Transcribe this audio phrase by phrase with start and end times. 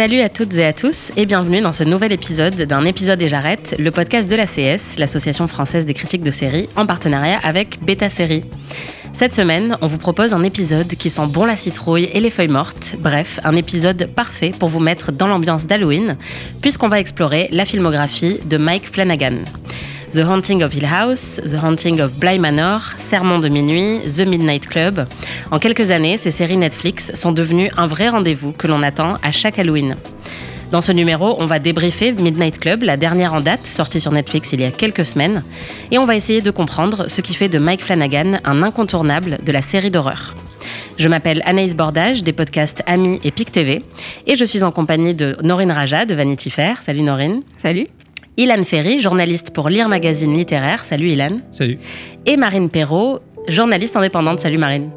[0.00, 3.28] Salut à toutes et à tous et bienvenue dans ce nouvel épisode d'un épisode et
[3.28, 8.08] j'arrête, le podcast de l'ACS, l'Association française des critiques de séries, en partenariat avec Beta
[8.08, 8.44] Série.
[9.12, 12.48] Cette semaine, on vous propose un épisode qui sent bon la citrouille et les feuilles
[12.48, 12.96] mortes.
[12.98, 16.16] Bref, un épisode parfait pour vous mettre dans l'ambiance d'Halloween,
[16.62, 19.36] puisqu'on va explorer la filmographie de Mike Flanagan.
[20.12, 24.66] The Haunting of Hill House, The Haunting of Bly Manor, Sermon de minuit, The Midnight
[24.66, 25.06] Club.
[25.52, 29.30] En quelques années, ces séries Netflix sont devenues un vrai rendez-vous que l'on attend à
[29.30, 29.94] chaque Halloween.
[30.72, 34.52] Dans ce numéro, on va débriefer Midnight Club, la dernière en date, sortie sur Netflix
[34.52, 35.44] il y a quelques semaines,
[35.92, 39.52] et on va essayer de comprendre ce qui fait de Mike Flanagan un incontournable de
[39.52, 40.34] la série d'horreur.
[40.98, 43.84] Je m'appelle Anaïs Bordage des podcasts Ami et PIC TV,
[44.26, 46.82] et je suis en compagnie de Norine Raja de Vanity Fair.
[46.82, 47.42] Salut Norine.
[47.56, 47.86] Salut.
[48.40, 50.82] Ilan Ferry, journaliste pour Lire Magazine Littéraire.
[50.86, 51.40] Salut Ilan.
[51.52, 51.78] Salut.
[52.24, 54.40] Et Marine Perrault, journaliste indépendante.
[54.40, 54.90] Salut Marine.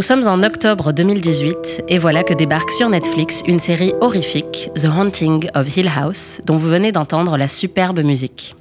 [0.00, 4.86] Nous sommes en octobre 2018 et voilà que débarque sur Netflix une série horrifique, The
[4.86, 8.56] Haunting of Hill House, dont vous venez d'entendre la superbe musique.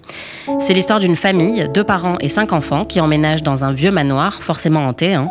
[0.60, 4.44] C'est l'histoire d'une famille, deux parents et cinq enfants qui emménagent dans un vieux manoir,
[4.44, 5.30] forcément hanté, hein,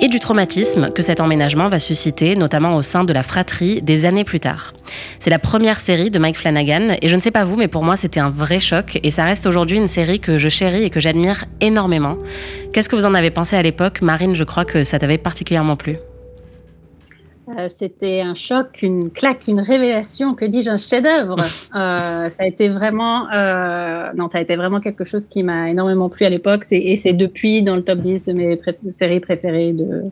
[0.00, 4.06] et du traumatisme que cet emménagement va susciter, notamment au sein de la fratrie, des
[4.06, 4.72] années plus tard.
[5.24, 7.82] C'est la première série de Mike Flanagan, et je ne sais pas vous, mais pour
[7.82, 10.90] moi c'était un vrai choc, et ça reste aujourd'hui une série que je chéris et
[10.90, 12.18] que j'admire énormément.
[12.74, 14.02] Qu'est-ce que vous en avez pensé à l'époque?
[14.02, 15.96] Marine, je crois que ça t'avait particulièrement plu.
[17.58, 21.36] Euh, C'était un choc, une claque, une révélation, que dis-je, un chef-d'œuvre.
[21.74, 25.70] Euh, ça a été vraiment, euh, non, ça a été vraiment quelque chose qui m'a
[25.70, 26.64] énormément plu à l'époque.
[26.70, 30.02] Et c'est depuis dans le top 10 de mes pré- séries préférées de,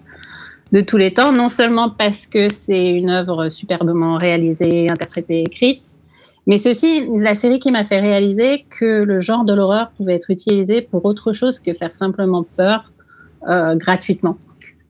[0.73, 1.33] de tous les temps.
[1.33, 5.95] Non seulement parce que c'est une œuvre superbement réalisée, interprétée, écrite,
[6.47, 6.73] mais c'est
[7.19, 11.05] la série qui m'a fait réaliser que le genre de l'horreur pouvait être utilisé pour
[11.05, 12.93] autre chose que faire simplement peur
[13.49, 14.37] euh, gratuitement.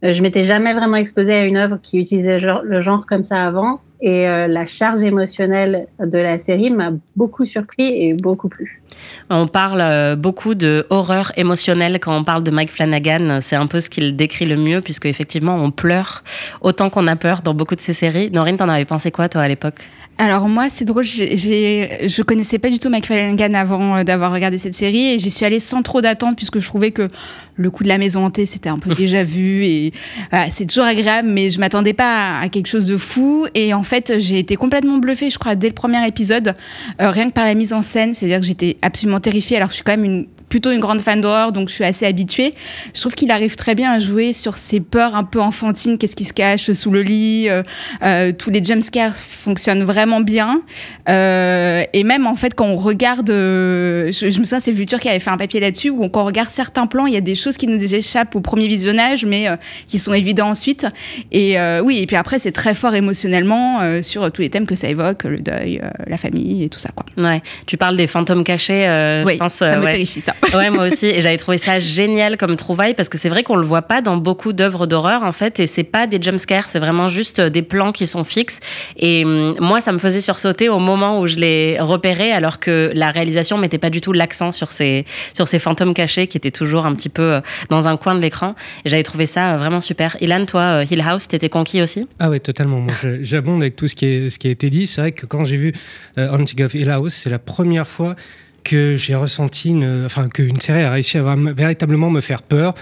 [0.05, 3.45] Euh, Je m'étais jamais vraiment exposée à une œuvre qui utilisait le genre comme ça
[3.45, 8.83] avant, et euh, la charge émotionnelle de la série m'a beaucoup surpris et beaucoup plu.
[9.31, 13.39] On parle euh, beaucoup de horreur émotionnelle quand on parle de Mike Flanagan.
[13.41, 16.25] C'est un peu ce qu'il décrit le mieux, puisque effectivement, on pleure
[16.61, 18.31] autant qu'on a peur dans beaucoup de ses séries.
[18.33, 19.89] Norine, t'en avais pensé quoi, toi, à l'époque?
[20.19, 24.31] Alors moi, c'est drôle, j'ai, je connaissais pas du tout Mike Flanagan avant euh, d'avoir
[24.31, 27.09] regardé cette série et j'y suis allée sans trop d'attente puisque je trouvais que
[27.57, 29.93] le coup de la maison hantée c'était un peu déjà vu et
[30.31, 33.73] voilà, c'est toujours agréable mais je m'attendais pas à, à quelque chose de fou et
[33.73, 36.55] en fait j'ai été complètement bluffée, je crois dès le premier épisode,
[37.01, 39.57] euh, rien que par la mise en scène, c'est-à-dire que j'étais absolument terrifiée.
[39.57, 42.05] Alors je suis quand même une plutôt une grande fan d'horreur, donc je suis assez
[42.05, 42.51] habituée.
[42.95, 46.15] Je trouve qu'il arrive très bien à jouer sur ces peurs un peu enfantines, qu'est-ce
[46.15, 47.49] qui se cache sous le lit.
[47.49, 47.63] euh,
[48.03, 50.61] euh, tous les jumpscares fonctionnent vraiment bien.
[51.09, 55.01] Euh, et même en fait, quand on regarde, euh, je, je me souviens, c'est Vulture
[55.01, 57.23] qui avait fait un papier là-dessus, où quand on regarde certains plans, il y a
[57.23, 59.47] des choses qui nous échappent au premier visionnage, mais
[59.87, 60.87] qui sont évidents ensuite.
[61.31, 64.67] Et euh, oui, et puis après, c'est très fort émotionnellement euh, sur tous les thèmes
[64.67, 67.07] que ça évoque, le deuil, la famille et tout ça, quoi.
[67.17, 69.55] Ouais, tu parles des fantômes cachés, euh, oui, je pense.
[69.55, 69.93] ça euh, me ouais.
[69.93, 70.35] terrifie, ça.
[70.55, 71.07] Ouais, moi aussi.
[71.07, 74.03] Et j'avais trouvé ça génial comme trouvaille parce que c'est vrai qu'on le voit pas
[74.03, 75.61] dans beaucoup d'œuvres d'horreur en fait.
[75.61, 78.61] Et c'est pas des jumpscares, c'est vraiment juste euh, des plans qui sont fixes.
[78.97, 82.91] Et hum, moi, ça me faisait sursauter au moment où je les repérais alors que
[82.95, 86.51] la réalisation mettait pas du tout l'accent sur ces, sur ces fantômes cachés qui étaient
[86.51, 87.41] toujours un petit peu euh,
[87.71, 88.55] dans un coin de l'écran.
[88.85, 90.17] Et j'avais trouvé ça euh, vraiment super.
[90.21, 92.07] Ilan, toi, Hill House, t'étais conquis aussi?
[92.19, 92.81] Ah ouais, totalement.
[92.81, 94.87] Moi, j'abonde avec tout ce qui, est, ce qui a été dit.
[94.87, 95.73] C'est vrai que quand j'ai vu
[96.19, 96.29] euh,
[96.61, 98.15] of Hill House, c'est la première fois
[98.65, 102.75] que j'ai ressenti, une, enfin, qu'une série a réussi à véritablement me faire peur,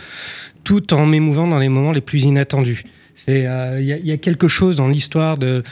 [0.65, 2.85] tout en m'émouvant dans les moments les plus inattendus.
[3.29, 5.63] Euh, Il y, a- y quelque chose dans l'histoire de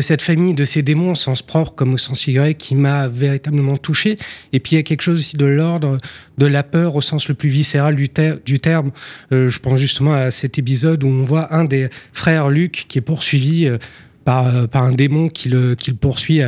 [0.00, 3.76] cette famille, de ces démons au sens propre comme au sens figuré qui m'a véritablement
[3.76, 4.16] touché.
[4.52, 5.98] Et puis il y a quelque chose aussi de l'ordre
[6.36, 8.90] de la peur au sens le plus viscéral du, terme.
[9.32, 12.98] Euh, je pense justement à cet épisode où on voit un des frères Luc qui
[12.98, 13.78] est poursuivi euh,
[14.24, 16.42] par, un démon qui le, poursuit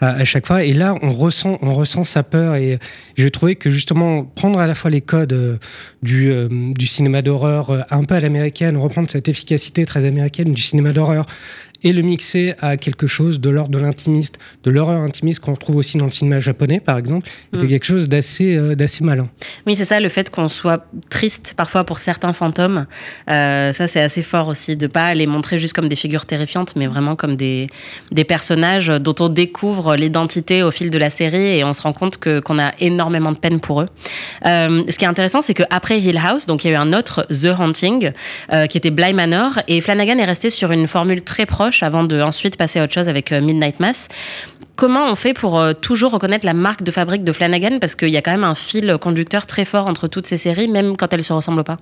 [0.00, 0.64] à, chaque fois.
[0.64, 2.56] Et là, on ressent, on ressent sa peur.
[2.56, 2.78] Et
[3.16, 5.58] je trouvais que justement, prendre à la fois les codes
[6.02, 10.92] du, du cinéma d'horreur un peu à l'américaine, reprendre cette efficacité très américaine du cinéma
[10.92, 11.26] d'horreur
[11.84, 15.76] et le mixer à quelque chose de l'ordre de l'intimiste, de l'horreur intimiste qu'on retrouve
[15.76, 17.68] aussi dans le cinéma japonais, par exemple, était mm.
[17.68, 19.28] quelque chose d'assez euh, d'assez malin.
[19.66, 22.86] Oui, c'est ça, le fait qu'on soit triste parfois pour certains fantômes,
[23.28, 26.74] euh, ça c'est assez fort aussi, de pas les montrer juste comme des figures terrifiantes,
[26.74, 27.66] mais vraiment comme des,
[28.10, 31.92] des personnages dont on découvre l'identité au fil de la série et on se rend
[31.92, 33.88] compte qu'on a énormément de peine pour eux.
[34.46, 36.92] Euh, ce qui est intéressant, c'est qu'après Hill House, donc il y a eu un
[36.92, 38.12] autre The Haunting,
[38.68, 42.20] qui était Bly Manor, et Flanagan est resté sur une formule très proche avant de
[42.20, 44.08] ensuite passer à autre chose avec euh, Midnight Mass.
[44.76, 47.78] Comment on fait pour euh, toujours reconnaître la marque de fabrique de Flanagan?
[47.80, 50.68] Parce qu'il y a quand même un fil conducteur très fort entre toutes ces séries,
[50.68, 51.78] même quand elles se ressemblent pas.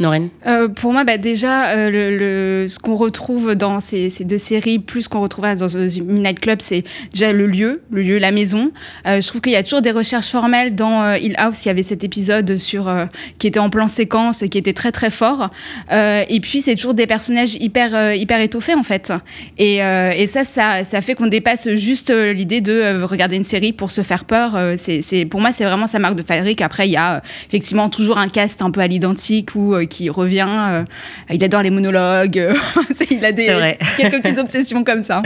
[0.00, 5.08] Noreen euh, Pour moi, bah, déjà, euh, ce qu'on retrouve dans ces, deux séries, plus
[5.08, 6.82] qu'on retrouvera dans The Midnight Club, c'est
[7.12, 8.72] déjà le lieu, le lieu, la maison.
[9.06, 10.74] Euh, je trouve qu'il y a toujours des recherches formelles.
[10.74, 12.90] Dans Hill House, il y avait cet épisode sur
[13.38, 15.46] qui était en plan séquence, qui était très très fort.
[15.90, 19.12] et puis, c'est toujours des personnages hyper hyper étoffés en fait.
[19.58, 19.78] Et,
[20.26, 24.58] ça, ça, fait qu'on dépasse juste l'idée de regarder une série pour se faire peur.
[24.76, 26.60] c'est, pour moi, c'est vraiment sa marque de fabrique.
[26.60, 30.46] Après, il y a effectivement toujours un cast un peu à l'identique ou qui revient.
[30.48, 30.84] Euh,
[31.30, 32.48] il adore les monologues.
[33.10, 33.46] il a des,
[33.96, 35.22] quelques petites obsessions comme ça.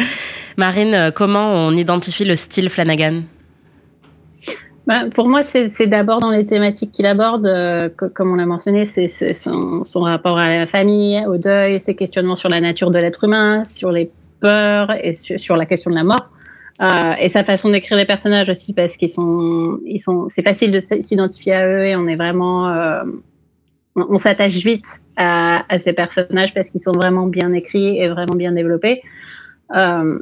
[0.56, 3.22] Marine, euh, comment on identifie le style Flanagan?
[4.86, 8.84] Bah, pour moi, c'est d'abord dans les thématiques qu'il aborde, euh, comme on l'a mentionné,
[8.84, 13.24] c'est son, rapport à la famille, au deuil, ses questionnements sur la nature de l'être
[13.24, 14.10] humain, sur les
[14.40, 16.30] peurs et sur, la question de la mort.
[17.20, 20.80] et sa façon d'écrire les personnages aussi, parce qu'ils sont, ils sont, c'est facile de
[20.80, 22.72] s'identifier à eux et on est vraiment,
[24.08, 28.52] on, s'attache vite à, ces personnages parce qu'ils sont vraiment bien écrits et vraiment bien
[28.52, 29.02] développés.
[29.74, 30.18] Euh,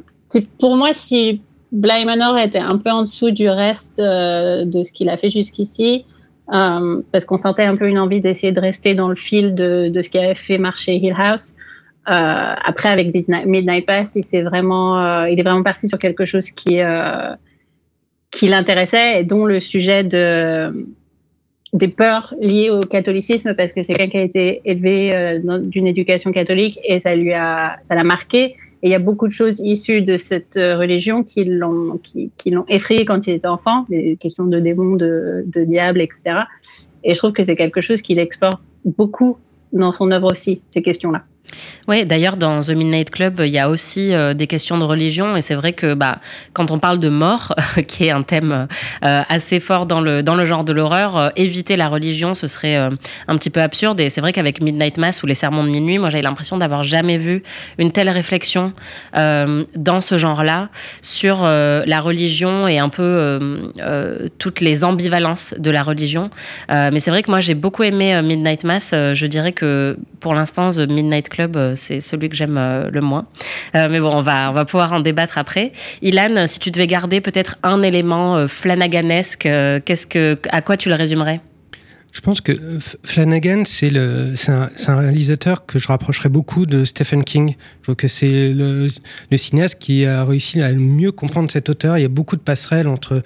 [0.59, 1.41] pour moi, si
[1.71, 5.29] Bly Manor était un peu en dessous du reste euh, de ce qu'il a fait
[5.29, 6.05] jusqu'ici,
[6.53, 9.91] euh, parce qu'on sentait un peu une envie d'essayer de rester dans le fil de,
[9.93, 11.53] ce qui avait fait marcher Hill House.
[12.05, 16.79] après, avec Midnight, Pass, il, est vraiment, il est vraiment parti sur quelque chose qui,
[18.31, 20.87] qui l'intéressait et dont le sujet de
[21.73, 25.87] des peurs liées au catholicisme parce que c'est quelqu'un qui a été élevé euh, d'une
[25.87, 28.55] éducation catholique et ça lui a ça l'a marqué.
[28.81, 32.31] Et il y a beaucoup de choses issues de cette euh, religion qui l'ont qui,
[32.37, 36.41] qui l'ont effrayé quand il était enfant des questions de démons de, de diables etc
[37.03, 39.37] et je trouve que c'est quelque chose qu'il exporte beaucoup
[39.73, 41.23] dans son œuvre aussi ces questions là
[41.89, 45.35] oui, d'ailleurs, dans The Midnight Club, il y a aussi euh, des questions de religion.
[45.35, 46.19] Et c'est vrai que bah,
[46.53, 47.55] quand on parle de mort,
[47.87, 48.67] qui est un thème
[49.03, 52.45] euh, assez fort dans le, dans le genre de l'horreur, euh, éviter la religion, ce
[52.45, 53.99] serait un petit peu absurde.
[53.99, 56.83] Et c'est vrai qu'avec Midnight Mass ou Les Sermons de minuit, moi, j'avais l'impression d'avoir
[56.83, 57.41] jamais vu
[57.79, 58.73] une telle réflexion
[59.13, 60.69] dans ce genre-là
[61.01, 63.71] sur la religion et un peu
[64.37, 66.29] toutes les ambivalences de la religion.
[66.69, 68.91] mais c'est vrai que moi, j'ai beaucoup aimé Midnight Mass.
[68.91, 73.01] je dirais que pour l'instant, The Midnight Club euh, c'est celui que j'aime euh, le
[73.01, 73.25] moins.
[73.75, 75.71] Euh, mais bon, on va, on va pouvoir en débattre après.
[76.01, 80.95] Ilan, si tu devais garder peut-être un élément flanaganisque, qu'est-ce que, à quoi tu le
[80.95, 81.41] résumerais?
[82.11, 82.53] Je pense que
[83.03, 87.55] Flanagan, c'est un, réalisateur que je rapprocherais beaucoup de Stephen King.
[87.77, 88.87] Je trouve que c'est le,
[89.37, 91.97] cinéaste qui a réussi à mieux comprendre cet auteur.
[91.97, 93.21] Il y a beaucoup de passerelles entre,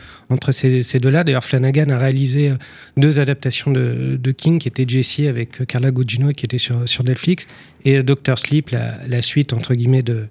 [0.52, 1.24] ces, deux-là.
[1.24, 2.56] D'ailleurs, Flanagan a réalisé euh,
[2.98, 7.48] deux adaptations de, King, qui étaient Jessie avec euh, Carla Gugino, qui était sur, Netflix,
[7.86, 10.28] et euh, Doctor Sleep, la suite, entre guillemets, de,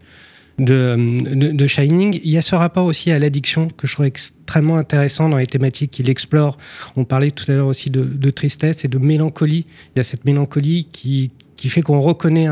[0.64, 2.20] de, de, Shining.
[2.22, 5.46] Il y a ce rapport aussi à l'addiction que je trouve extrêmement intéressant dans les
[5.46, 6.56] thématiques qu'il explore.
[6.96, 9.66] On parlait tout à l'heure aussi de, de, tristesse et de mélancolie.
[9.94, 12.48] Il y a cette mélancolie qui, qui fait qu'on reconnaît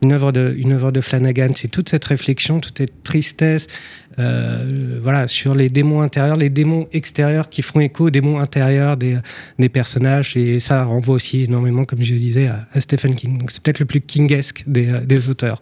[0.00, 1.48] une, œuvre de, une œuvre de Flanagan.
[1.54, 3.66] C'est toute cette réflexion, toute cette tristesse,
[4.18, 8.96] euh, voilà, sur les démons intérieurs, les démons extérieurs qui font écho aux démons intérieurs
[8.96, 9.18] des,
[9.58, 10.36] des personnages.
[10.36, 13.38] Et ça renvoie aussi énormément, comme je disais, à, Stephen King.
[13.38, 15.60] Donc c'est peut-être le plus kingesque des, des auteurs.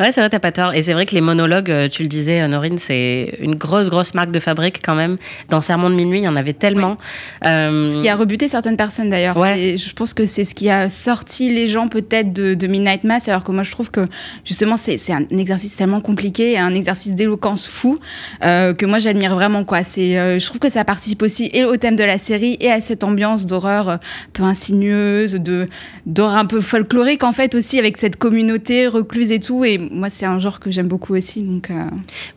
[0.00, 0.74] Ouais, c'est vrai, t'as pas tort.
[0.74, 4.14] Et c'est vrai que les monologues, euh, tu le disais, Norine, c'est une grosse, grosse
[4.14, 5.16] marque de fabrique quand même.
[5.48, 6.96] Dans Sermon de minuit, il y en avait tellement.
[7.44, 7.84] Euh...
[7.86, 9.36] Ce qui a rebuté certaines personnes d'ailleurs.
[9.36, 9.76] Ouais.
[9.76, 13.28] Je pense que c'est ce qui a sorti les gens peut-être de, de, Midnight Mass,
[13.28, 14.04] alors que moi je trouve que
[14.44, 17.96] justement c'est un exercice tellement compliqué, un exercice d'éloquence fou
[18.44, 19.82] euh, que moi j'admire vraiment quoi.
[19.82, 22.70] C'est, euh, je trouve que ça participe aussi et au thème de la série et
[22.70, 23.98] à cette ambiance d'horreur un
[24.32, 25.66] peu insinueuse, de
[26.06, 29.64] d'horreur un peu folklorique en fait aussi avec cette communauté recluse et tout.
[29.64, 31.42] Et moi c'est un genre que j'aime beaucoup aussi.
[31.42, 31.70] Donc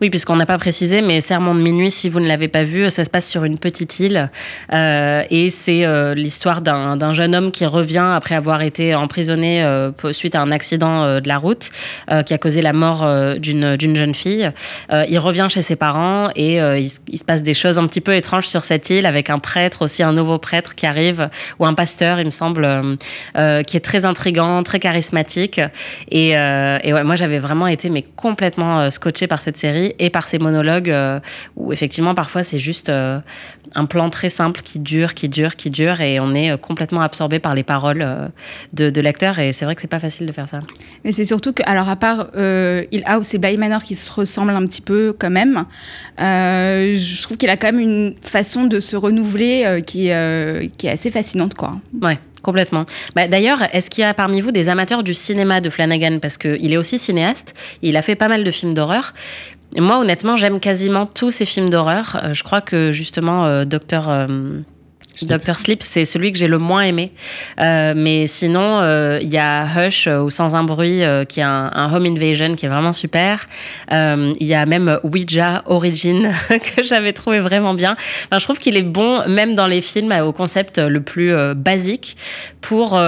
[0.00, 2.88] oui, puisqu'on n'a pas précisé, mais Serment de minuit, si vous ne l'avez pas vu,
[2.90, 4.30] ça se passe sur une petite île
[4.72, 9.64] et c'est l'histoire d'un jeune homme qui revient après avoir été emprisonné
[10.12, 11.70] suite à un accident de la route
[12.24, 13.06] qui a causé la mort
[13.38, 14.50] d'une jeune fille.
[14.92, 18.48] il revient chez ses parents et il, se passe des choses un petit peu étranges
[18.48, 21.28] sur cette île avec un prêtre aussi, un nouveau prêtre qui arrive
[21.58, 22.96] ou un pasteur, il me semble,
[23.34, 25.60] qui est très intrigant, très charismatique.
[26.10, 30.28] Et, et ouais, moi j'avais vraiment été mais complètement scotché par cette série et par
[30.28, 30.94] ces monologues
[31.56, 32.90] où effectivement parfois c'est juste
[33.74, 37.38] un plan très simple qui dure, qui dure, qui dure et on est complètement absorbé
[37.38, 38.30] par les paroles
[38.72, 40.60] de, l'acteur et c'est vrai que c'est pas facile de faire ça.
[41.04, 44.10] Mais c'est surtout que, alors à part euh, Hill House et Bay Manor qui se
[44.12, 45.64] ressemblent un petit peu quand même,
[46.20, 50.66] euh, je trouve qu'il a quand même une façon de se renouveler euh, qui, euh,
[50.76, 51.54] qui est assez fascinante.
[51.54, 51.70] Quoi.
[52.02, 52.86] Ouais, Complètement.
[53.16, 56.18] Bah, D'ailleurs, est-ce qu'il y a parmi vous des amateurs du cinéma de Flanagan?
[56.20, 59.14] Parce qu'il est aussi cinéaste, il a fait pas mal de films d'horreur.
[59.76, 62.30] Moi, honnêtement, j'aime quasiment tous ces films d'horreur.
[62.32, 64.28] je crois que justement, Docteur...
[65.24, 67.12] Docteur Sleep, c'est celui que j'ai le moins aimé.
[67.58, 71.44] Euh, mais sinon, euh, il y a Hush euh, ou Sans un bruit, qui est
[71.44, 73.46] un, un, home invasion qui est vraiment super.
[73.90, 77.96] Il y a même Ouija Origin que j'avais trouvé vraiment bien.
[78.26, 82.16] Enfin, je trouve qu'il est bon, même dans les films au concept le plus basique,
[82.60, 83.00] pour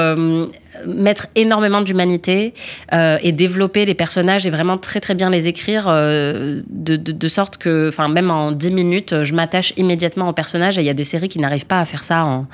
[0.87, 2.55] mettre énormément d'humanité
[2.93, 7.29] euh, et développer les personnages et vraiment très très bien les écrire euh, de, de,
[7.29, 10.91] sorte que, enfin même en 10 minutes, je m'attache immédiatement aux personnages et il y
[10.91, 12.47] a des séries qui n'arrivent pas à faire ça en,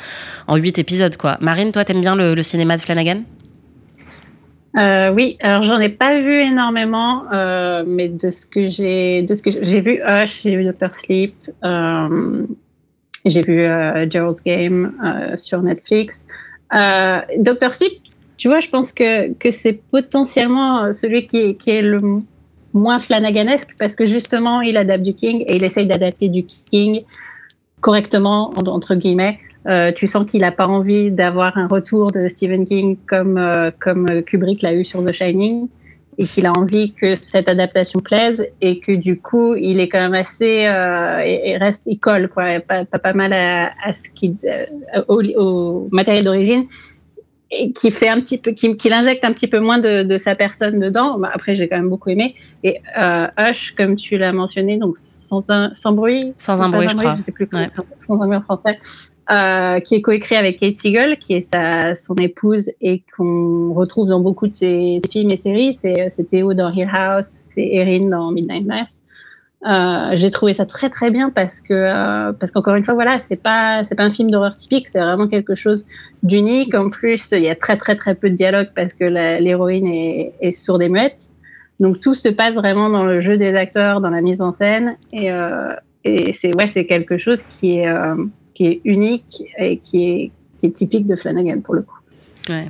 [0.47, 1.16] en 8 épisodes.
[1.16, 1.38] Quoi.
[1.40, 3.23] Marine, toi, t'aimes bien le, cinéma de Flanagan?
[4.76, 7.25] Euh, oui, alors j'en ai pas vu énormément,
[7.87, 11.35] mais de ce que j'ai, de ce que j'ai vu Hush, j'ai vu Doctor Sleep,
[13.25, 13.66] j'ai vu
[14.11, 14.93] Gerald's Game
[15.37, 16.26] sur Netflix.
[17.38, 18.03] Doctor Sleep,
[18.36, 22.00] tu vois, je pense que, que c'est potentiellement celui qui, est le
[22.72, 27.02] moins Flanaganesque parce que justement, il adapte du King et il essaye d'adapter du King
[27.80, 29.38] correctement, entre guillemets.
[29.66, 33.70] Euh, tu sens qu'il n'a pas envie d'avoir un retour de Stephen King comme, euh,
[33.80, 35.68] comme Kubrick l'a eu sur The Shining
[36.18, 40.00] et qu'il a envie que cette adaptation plaise et que du coup il est quand
[40.00, 44.36] même assez euh, et, reste il colle quoi pas, pas, pas mal à, ce qui
[44.44, 46.66] euh, au matériel d'origine
[47.58, 50.18] et qui fait un petit peu, qui, qui injecte un petit peu moins de, de
[50.18, 51.18] sa personne dedans.
[51.18, 52.34] Bah, après, j'ai quand même beaucoup aimé.
[52.62, 56.88] Et euh, Hush, comme tu l'as mentionné, donc sans un, sans bruit, sans un bruit,
[56.88, 57.84] je crois, je sais plus comment, ouais.
[57.99, 58.78] sans un bruit en français,
[59.30, 64.08] euh, qui est coécrit avec Kate Siegel, qui est sa, son épouse et qu'on retrouve
[64.08, 65.75] dans beaucoup de ses, ses films et séries.
[65.75, 69.04] C'est, c'est Théo dans Hill House, c'est Erin dans Midnight Mass.
[69.66, 73.18] Euh, j'ai trouvé ça très très bien parce que euh, parce qu'encore une fois voilà
[73.18, 75.87] c'est pas c'est pas un film d'horreur typique c'est vraiment quelque chose
[76.23, 76.75] d'unique.
[76.75, 80.35] En plus il y a très très très peu de dialogue parce que l'héroïne est,
[80.40, 81.30] est sourde et muette
[81.80, 84.97] donc tout se passe vraiment dans le jeu des acteurs dans la mise en scène.
[85.12, 88.16] Et, euh, et c'est ouais c'est quelque chose qui est euh,
[88.54, 91.99] qui est unique et qui est qui est typique de Flanagan pour le coup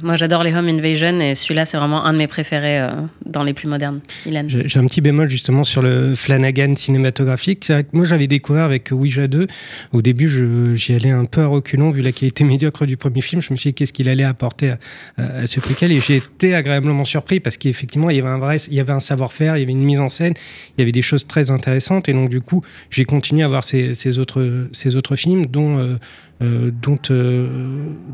[0.03, 2.91] Moi j'adore les Home Invasion et celui-là c'est vraiment un de mes préférés euh,
[3.27, 4.01] dans les plus modernes.
[4.25, 7.67] J'ai un petit bémol justement sur le Flanagan cinématographique.
[7.69, 9.47] Vrai que moi j'avais découvert avec Ouija 2.
[9.93, 13.43] Au début j'y allais un peu à reculons vu la qualité médiocre du premier film.
[13.43, 14.79] Je me suis dit qu'est-ce qu'il allait apporter à,
[15.23, 18.59] à ce préquel et j'ai été agréablement surpris parce qu'effectivement il y avait un vrai,
[18.69, 20.35] il y avait un savoir-faire, il y avait une mise en scène,
[20.77, 23.65] il y avait des choses très intéressantes et donc du coup j'ai continué à voir
[23.65, 25.97] ces, ces, autres, ces autres films dont euh,
[26.45, 27.47] euh, Don't, euh,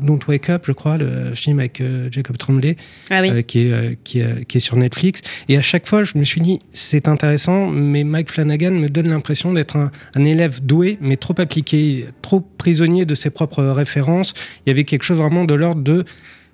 [0.01, 2.77] Don't Wake Up, je crois, le film avec euh, Jacob Tremblay,
[3.09, 3.43] ah oui.
[3.43, 5.21] qui, est, qui, est, qui, est, sur Netflix.
[5.49, 9.09] Et à chaque fois, je me suis dit, c'est intéressant, mais Mike Flanagan me donne
[9.09, 14.33] l'impression d'être un, un, élève doué, mais trop appliqué, trop prisonnier de ses propres références.
[14.65, 16.05] Il y avait quelque chose vraiment de l'ordre de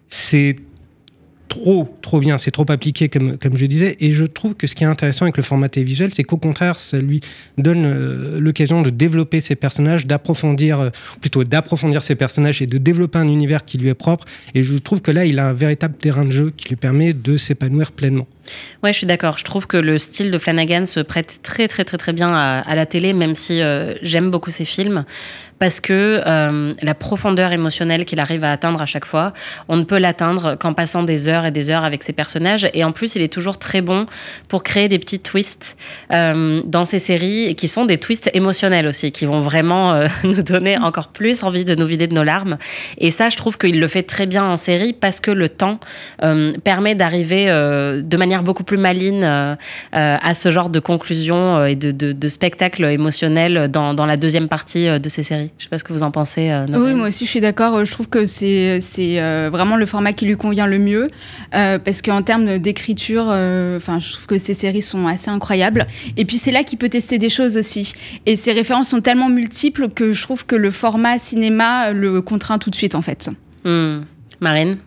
[0.10, 0.56] c'est
[1.48, 3.98] trop, trop bien, c'est trop appliqué comme, comme je disais.
[4.00, 6.80] Et je trouve que ce qui est intéressant avec le format télévisuel, c'est qu'au contraire,
[6.80, 7.22] ça lui
[7.58, 10.90] donne euh, l'occasion de développer ses personnages, d'approfondir, euh,
[11.22, 14.26] plutôt d'approfondir ses personnages et de développer un univers qui lui est propre.
[14.56, 17.14] Et je trouve que là, il a un véritable terrain de jeu qui lui permet
[17.14, 18.28] de s'épanouir pleinement.
[18.84, 19.38] Ouais, je suis d'accord.
[19.38, 22.76] Je trouve que le style de Flanagan se prête très, très, très, très bien à,
[22.76, 25.06] la télé, même si euh, j'aime beaucoup ses films
[25.60, 29.34] parce que euh, la profondeur émotionnelle qu'il arrive à atteindre à chaque fois,
[29.68, 32.70] on ne peut l'atteindre qu'en passant des heures et des heures avec ses personnages.
[32.76, 34.06] Et en plus, il est toujours très bon
[34.48, 35.76] pour créer des petits twists
[36.12, 40.78] euh, dans ses séries qui sont des twists émotionnels aussi, qui vont vraiment nous donner
[40.78, 42.58] encore plus envie de nous vider de nos larmes.
[43.00, 45.80] Et ça, je trouve qu'il le fait très bien en série parce que le temps
[46.64, 49.26] permet d'arriver de manière manière beaucoup plus maligne
[49.92, 54.88] à ce genre de conclusion et de, de, spectacle émotionnel dans, dans, la deuxième partie
[55.00, 55.52] de ces séries.
[55.58, 56.52] Je sais pas ce que vous en pensez.
[56.70, 57.84] oui, moi aussi je suis d'accord.
[57.86, 61.06] Je trouve que c'est c'est vraiment le format qui lui convient le mieux
[61.52, 65.88] parce qu'en termes d'écriture, enfin je trouve que ces séries sont assez incroyables.
[66.16, 67.94] Et puis c'est là qu'il peut tester des choses aussi.
[68.26, 72.60] Et ces références sont tellement multiples que je trouve que le format cinéma le contraint
[72.60, 73.30] tout de suite en fait.
[73.64, 74.02] Hmm.
[74.40, 74.78] Marine?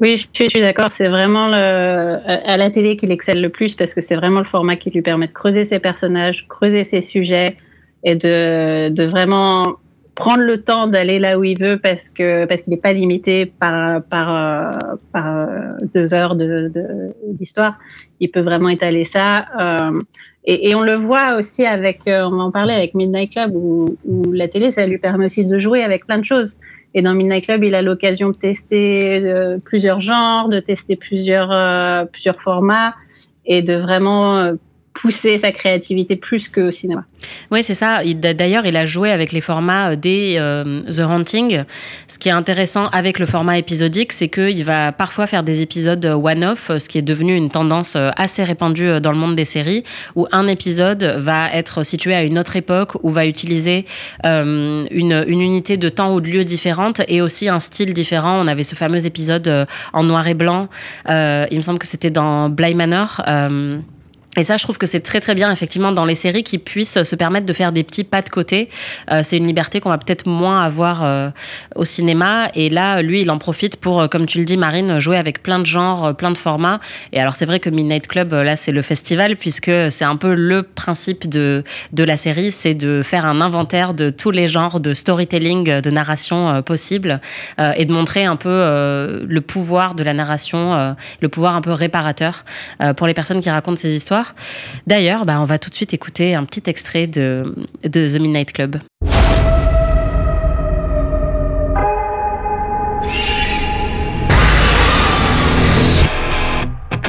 [0.00, 0.90] Oui, je suis, d'accord.
[0.92, 4.76] C'est vraiment à la télé qu'il excelle le plus parce que c'est vraiment le format
[4.76, 7.56] qui lui permet de creuser ses personnages, creuser ses sujets
[8.04, 9.76] et de, vraiment
[10.14, 14.78] prendre le temps d'aller là où il veut parce qu'il n'est pas limité par par,
[15.12, 15.48] par
[15.94, 17.78] deux heures d'histoire.
[18.20, 19.46] il peut vraiment étaler ça.
[19.58, 20.00] Euh,
[20.44, 23.96] et, on le voit aussi avec, euh, on en avec Midnight Club, où,
[24.32, 26.58] la télé, ça lui permet aussi de jouer avec plein de choses.
[26.94, 31.50] Et dans Midnight Club, il a l'occasion de tester euh, plusieurs genres, de tester plusieurs,
[31.50, 32.94] euh, plusieurs formats
[33.46, 34.54] et de vraiment
[34.94, 37.04] pousser sa créativité plus qu'au cinéma.
[37.50, 38.02] Oui, c'est ça.
[38.04, 41.62] D'ailleurs, il a joué avec les formats euh, des euh, The Haunting.
[42.08, 46.04] Ce qui est intéressant avec le format épisodique, c'est qu'il va parfois faire des épisodes
[46.04, 49.84] one-off, ce qui est devenu une tendance euh, assez répandue dans le monde des séries,
[50.14, 53.86] où un épisode va être situé à une autre époque, ou va utiliser
[54.24, 58.40] une, une, unité de temps ou de lieu différente, et aussi un style différent.
[58.40, 60.68] On avait ce fameux épisode en noir et blanc.
[61.08, 63.20] il me semble que c'était dans Bly Manor.
[64.38, 67.02] Et ça, je trouve que c'est très très bien, effectivement, dans les séries qui puissent
[67.02, 68.70] se permettre de faire des petits pas de côté.
[69.10, 71.28] Euh, c'est une liberté qu'on va peut-être moins avoir euh,
[71.76, 72.48] au cinéma.
[72.54, 75.42] Et là, lui, il en profite pour, euh, comme tu le dis, Marine, jouer avec
[75.42, 76.80] plein de genres, plein de formats.
[77.12, 80.32] Et alors, c'est vrai que Midnight Club, là, c'est le festival, puisque c'est un peu
[80.32, 81.62] le principe de,
[81.92, 85.90] de la série, c'est de faire un inventaire de tous les genres de storytelling, de
[85.90, 87.20] narration possible,
[87.76, 92.44] et de montrer un peu le pouvoir de la narration, le pouvoir un peu réparateur
[92.96, 94.21] pour les personnes qui racontent ces histoires.
[94.86, 98.52] D'ailleurs, bah, on va tout de suite écouter un petit extrait de, de The Midnight
[98.52, 98.76] Club.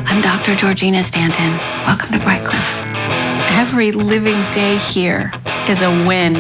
[0.06, 0.56] I'm Dr.
[0.56, 1.58] Georgina Stanton.
[1.88, 2.76] Welcome to Brightcliff.
[3.58, 5.32] Every living day here
[5.70, 6.36] is a win.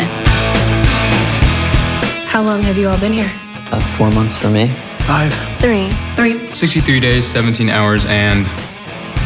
[2.27, 3.30] How long have you all been here?
[3.72, 4.68] Uh, four months for me.
[5.06, 5.34] Five.
[5.60, 5.89] Three.
[6.15, 6.53] Three.
[6.53, 8.48] 63 days, 17 hours, and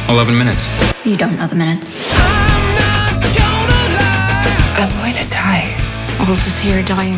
[0.09, 0.65] 11 minutes.
[1.07, 1.97] You don't know the minutes.
[4.75, 5.76] I'm going to die.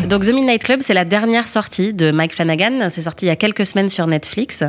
[0.06, 2.90] Donc The Midnight Club, c'est la dernière sortie de Mike Flanagan.
[2.90, 4.62] C'est sorti il y a quelques semaines sur Netflix.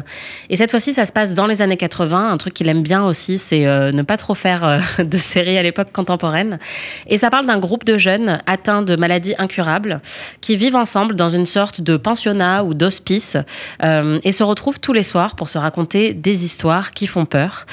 [0.50, 2.32] Et cette fois-ci, ça se passe dans les années 80.
[2.32, 5.58] Un truc qu'il aime bien aussi, c'est euh, ne pas trop faire euh, de séries
[5.58, 6.60] à l'époque contemporaine.
[7.08, 10.00] Et ça parle d'un groupe de jeunes atteints de maladies incurables
[10.40, 13.36] qui vivent ensemble dans une sorte de pensionnat ou d'hospice
[13.84, 17.66] euh, et se retrouvent tous les soirs pour se raconter des histoires qui font peur.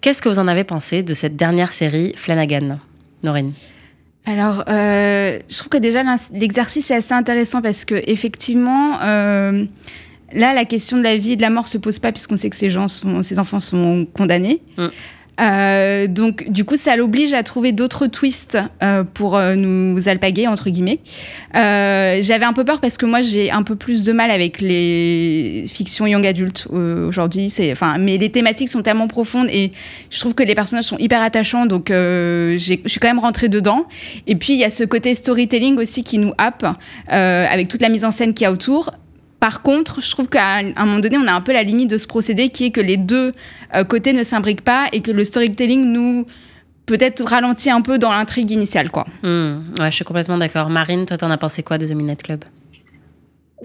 [0.00, 2.78] Qu'est-ce que vous en avez pensé de cette dernière série Flanagan,
[3.22, 3.52] Norine
[4.26, 9.64] alors, euh, je trouve que déjà l'exercice est assez intéressant parce que effectivement, euh,
[10.32, 12.50] là, la question de la vie et de la mort se pose pas puisqu'on sait
[12.50, 14.60] que ces gens, sont, ces enfants sont condamnés.
[14.76, 14.86] Mm.
[15.40, 20.46] Euh, donc, du coup, ça l'oblige à trouver d'autres twists euh, pour euh, nous alpaguer,
[20.46, 21.00] entre guillemets.
[21.54, 24.60] Euh, J'avais un peu peur parce que moi, j'ai un peu plus de mal avec
[24.60, 27.52] les fictions young adultes euh, aujourd'hui.
[27.72, 29.72] Enfin, mais les thématiques sont tellement profondes et
[30.10, 31.66] je trouve que les personnages sont hyper attachants.
[31.66, 33.86] Donc, je suis quand même rentrée dedans.
[34.26, 36.66] Et puis, il y a ce côté storytelling aussi qui nous happe
[37.08, 38.90] avec toute la mise en scène qu'il y a autour.
[39.46, 41.98] Par contre, je trouve qu'à un moment donné, on a un peu la limite de
[41.98, 43.30] ce procédé qui est que les deux
[43.76, 46.26] euh, côtés ne s'imbriquent pas et que le storytelling nous
[46.84, 48.90] peut-être ralentit un peu dans l'intrigue initiale.
[48.90, 49.06] Quoi.
[49.22, 49.58] Hmm.
[49.78, 50.68] ouais, je suis complètement d'accord.
[50.68, 52.44] Marine, toi, t'en as pensé quoi de The Minute Club?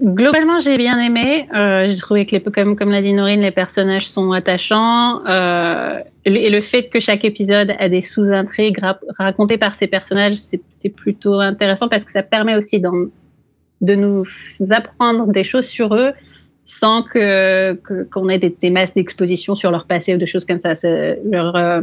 [0.00, 1.48] Globalement, j'ai bien aimé.
[1.52, 5.26] Euh, j'ai trouvé que, les, comme, comme l'a dit Norine, les personnages sont attachants.
[5.26, 8.78] Euh, et le fait que chaque épisode a des sous-intrigues
[9.18, 10.34] racontées par ces personnages,
[10.70, 13.08] c'est plutôt intéressant parce que ça permet aussi dans
[13.82, 14.24] de nous
[14.70, 16.12] apprendre des choses sur eux
[16.64, 20.74] sans que qu'on ait des, masses d'exposition sur leur passé ou des choses comme ça.
[21.24, 21.82] Leur euh,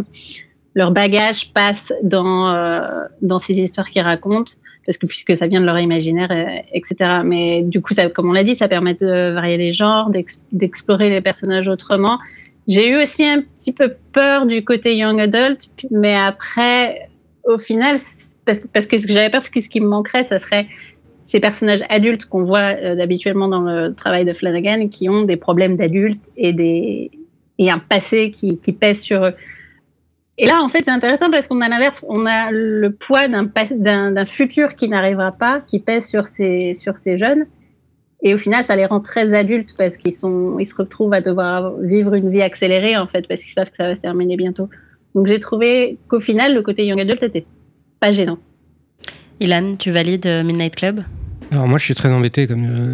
[0.76, 4.54] leur bagage passe dans euh, dans ces histoires qu'ils racontent
[4.86, 7.22] parce que puisque ça vient de leur imaginaire, euh, etc.
[7.24, 10.10] Mais du coup, ça, comme on l'a dit, ça permet de varier les genres,
[10.52, 12.18] d'explorer les personnages autrement.
[12.68, 17.10] J'ai eu aussi un petit peu peur du côté young adult, mais après,
[17.44, 17.98] au final,
[18.46, 20.68] parce, parce que ce que j'avais peur, ce qui me manquerait, ça serait
[21.30, 25.38] ces personnages adultes qu'on voit euh, habituellement dans le travail de Flanagan qui ont des
[25.38, 27.12] problèmes d'adultes et,
[27.60, 29.34] un passé qui, pèse sur eux.
[30.40, 34.26] Et là, en fait, c'est intéressant parce qu'on a l'inverse, on a le poids d'un
[34.26, 36.74] futur qui n'arrivera pas, qui pèse sur ces,
[37.16, 37.46] jeunes.
[38.24, 42.16] Et au final, ça les rend très adultes parce qu'ils se retrouvent à devoir vivre
[42.16, 44.68] une vie accélérée en fait parce qu'ils savent que ça va se terminer bientôt.
[45.14, 47.46] Donc j'ai trouvé qu'au final, le côté young adult était
[48.00, 48.40] pas gênant.
[49.40, 51.02] Ilan, tu valides euh, Midnight Club?
[51.52, 52.94] Alors moi je suis très embêté comme euh,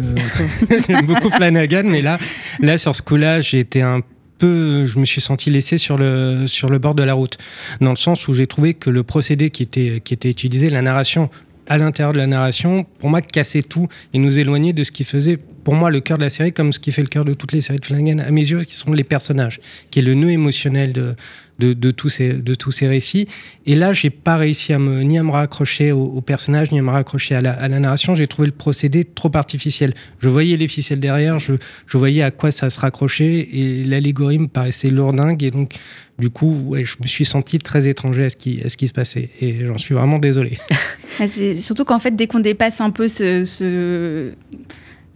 [0.88, 2.18] j'aime beaucoup Flanagan mais là
[2.60, 4.00] là sur ce coup-là j'ai été un
[4.38, 7.38] peu je me suis senti laissé sur le sur le bord de la route.
[7.80, 10.82] Dans le sens où j'ai trouvé que le procédé qui était qui était utilisé la
[10.82, 11.30] narration
[11.68, 15.04] à l'intérieur de la narration, pour moi, cassait tout et nous éloignait de ce qui
[15.04, 17.34] faisait, pour moi, le cœur de la série, comme ce qui fait le cœur de
[17.34, 20.14] toutes les séries de Flanagan, à mes yeux, qui sont les personnages, qui est le
[20.14, 21.14] nœud émotionnel de,
[21.58, 23.28] de, de, tous, ces, de tous ces récits.
[23.64, 26.82] Et là, j'ai pas réussi à me, ni à me raccrocher aux, personnages, ni à
[26.82, 28.14] me raccrocher à la, narration.
[28.14, 29.94] J'ai trouvé le procédé trop artificiel.
[30.20, 31.54] Je voyais les ficelles derrière, je,
[31.86, 35.42] je voyais à quoi ça se raccrochait, et l'allégorie me paraissait lourdingue.
[35.42, 35.74] Et donc,
[36.18, 38.92] du coup, je me suis senti très étranger à ce qui, à ce qui se
[38.92, 39.30] passait.
[39.40, 40.58] Et j'en suis vraiment désolé.
[41.26, 44.32] C'est surtout qu'en fait, dès qu'on dépasse un peu ce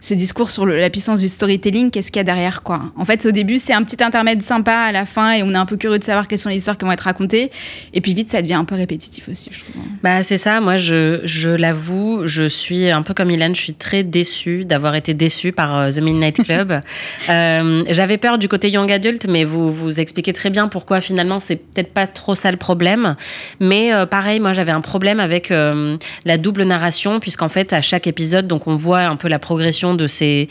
[0.01, 3.23] ce discours sur la puissance du storytelling, qu'est-ce qu'il y a derrière quoi En fait,
[3.25, 5.77] au début, c'est un petit intermède sympa à la fin et on est un peu
[5.77, 7.51] curieux de savoir quelles sont les histoires qui vont être racontées.
[7.93, 9.83] Et puis vite, ça devient un peu répétitif aussi, je trouve.
[10.03, 10.59] Bah, c'est ça.
[10.59, 14.95] Moi, je, je l'avoue, je suis un peu comme Ilan, je suis très déçue d'avoir
[14.95, 16.81] été déçue par euh, The Midnight Club.
[17.29, 21.39] euh, J'avais peur du côté young adult, mais vous vous expliquez très bien pourquoi finalement
[21.39, 23.15] c'est peut-être pas trop ça le problème.
[23.59, 27.81] Mais euh, pareil, moi j'avais un problème avec euh, la double narration, puisqu'en fait à
[27.81, 30.47] chaque épisode, donc on voit un peu la progression de ces,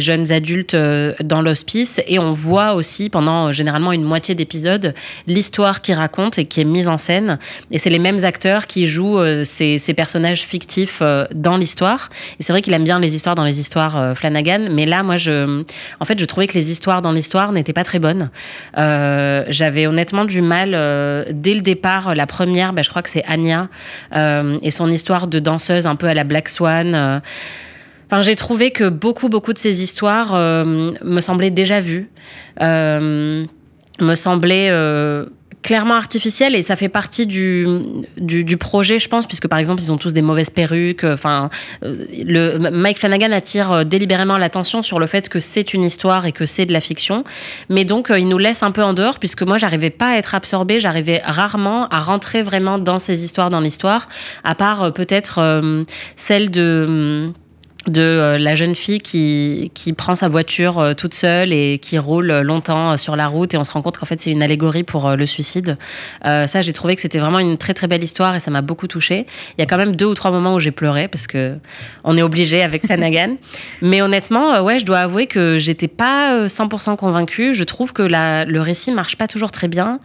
[0.00, 4.94] jeunes adultes euh, dans l'hospice et on voit aussi pendant euh, généralement une moitié d'épisode
[5.26, 7.38] l'histoire qui raconte et qui est mise en scène.
[7.70, 11.02] Et c'est les mêmes acteurs qui jouent euh, ces, personnages fictifs
[11.34, 12.08] dans l'histoire.
[12.40, 15.18] Et c'est vrai qu'il aime bien les histoires dans les histoires Flanagan, mais là, moi,
[15.18, 15.62] je,
[16.00, 18.30] en fait, je trouvais que les histoires dans l'histoire n'étaient pas très bonnes.
[18.74, 20.70] J'avais honnêtement du mal
[21.30, 22.14] dès le départ.
[22.14, 23.68] La première, bah, je crois que c'est Anya
[24.14, 27.20] et son histoire de danseuse un peu à la Black Swan.
[28.12, 32.10] Enfin, j'ai trouvé que beaucoup, beaucoup de ces histoires euh, me semblaient déjà vues,
[32.60, 33.46] euh,
[34.00, 35.24] me semblaient euh,
[35.62, 37.66] clairement artificielles et ça fait partie du,
[38.18, 41.04] du, projet, je pense, puisque par exemple, ils ont tous des mauvaises perruques.
[41.04, 41.48] Enfin,
[41.80, 46.66] Mike Flanagan attire délibérément l'attention sur le fait que c'est une histoire et que c'est
[46.66, 47.24] de la fiction,
[47.70, 50.34] mais donc il nous laisse un peu en dehors, puisque moi, j'arrivais pas à être
[50.34, 54.06] absorbée, j'arrivais rarement à rentrer vraiment dans ces histoires, dans l'histoire,
[54.44, 55.40] à part peut-être
[56.14, 57.32] celle de
[57.86, 61.98] de euh, la jeune fille qui, qui prend sa voiture euh, toute seule et qui
[61.98, 64.42] roule longtemps euh, sur la route et on se rend compte qu'en fait c'est une
[64.42, 65.76] allégorie pour le suicide.
[66.24, 68.62] Euh, ça j'ai trouvé que c'était vraiment une très très belle histoire et ça m'a
[68.62, 69.26] beaucoup touchée.
[69.58, 71.56] Il y a quand même deux ou trois moments où j'ai pleuré parce que
[72.04, 73.36] on est obligé avec Flanagan.
[73.82, 77.54] Mais honnêtement, ouais, je dois avouer que j'étais pas 100% convaincue.
[77.54, 80.00] Je trouve que la, le récit marche pas toujours très bien.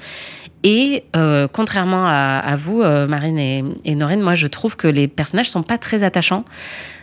[0.63, 4.88] Et euh, contrairement à, à vous, euh, Marine et, et Norine, moi je trouve que
[4.88, 6.46] les personnages sont pas très attachants.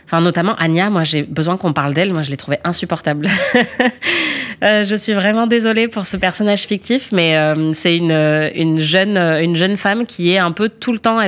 [0.05, 3.27] Enfin, notamment Anya, moi j'ai besoin qu'on parle d'elle, moi je l'ai trouvée insupportable.
[4.63, 9.17] euh, je suis vraiment désolée pour ce personnage fictif, mais euh, c'est une, une, jeune,
[9.17, 11.19] une jeune femme qui est un peu tout le temps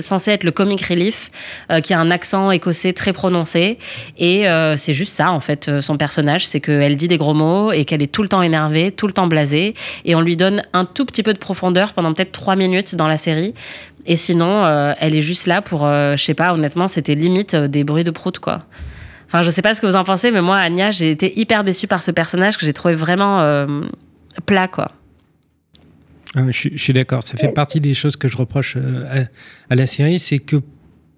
[0.00, 1.30] censée être le comic relief,
[1.70, 3.78] euh, qui a un accent écossais très prononcé.
[4.18, 7.72] Et euh, c'est juste ça en fait, son personnage, c'est qu'elle dit des gros mots
[7.72, 9.74] et qu'elle est tout le temps énervée, tout le temps blasée.
[10.04, 13.08] Et on lui donne un tout petit peu de profondeur pendant peut-être trois minutes dans
[13.08, 13.54] la série.
[14.06, 17.54] Et sinon, euh, elle est juste là pour, euh, je sais pas, honnêtement, c'était limite
[17.54, 18.64] euh, des bruits de prout, quoi.
[19.26, 21.64] Enfin, je sais pas ce que vous en pensez, mais moi, Anya, j'ai été hyper
[21.64, 23.82] déçue par ce personnage que j'ai trouvé vraiment euh,
[24.46, 24.92] plat, quoi.
[26.36, 27.22] Ah, je, je, suis d'accord.
[27.22, 29.24] Ça fait partie des choses que je reproche à,
[29.70, 30.56] à la série, c'est que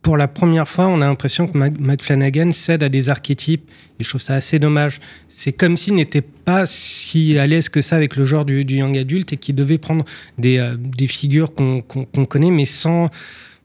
[0.08, 3.68] pour la première fois, on a l'impression que Mac Flanagan cède à des archétypes,
[4.00, 5.00] et je trouve ça assez dommage.
[5.28, 8.76] C'est comme s'il n'était pas si à l'aise que ça avec le genre du, du
[8.76, 10.06] young adulte et qu'il devait prendre
[10.38, 13.10] des, euh, figures qu'on qu qu connaît, mais sans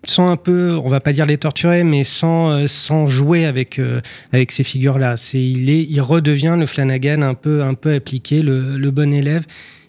[0.03, 3.79] sans un peu, on va pas dire les torturer, mais sans, euh, sans jouer avec,
[3.79, 4.01] euh,
[4.33, 5.15] avec ces figures-là.
[5.33, 9.45] Il, redevient le Flanagan un peu, un peu appliqué, le, bon élève.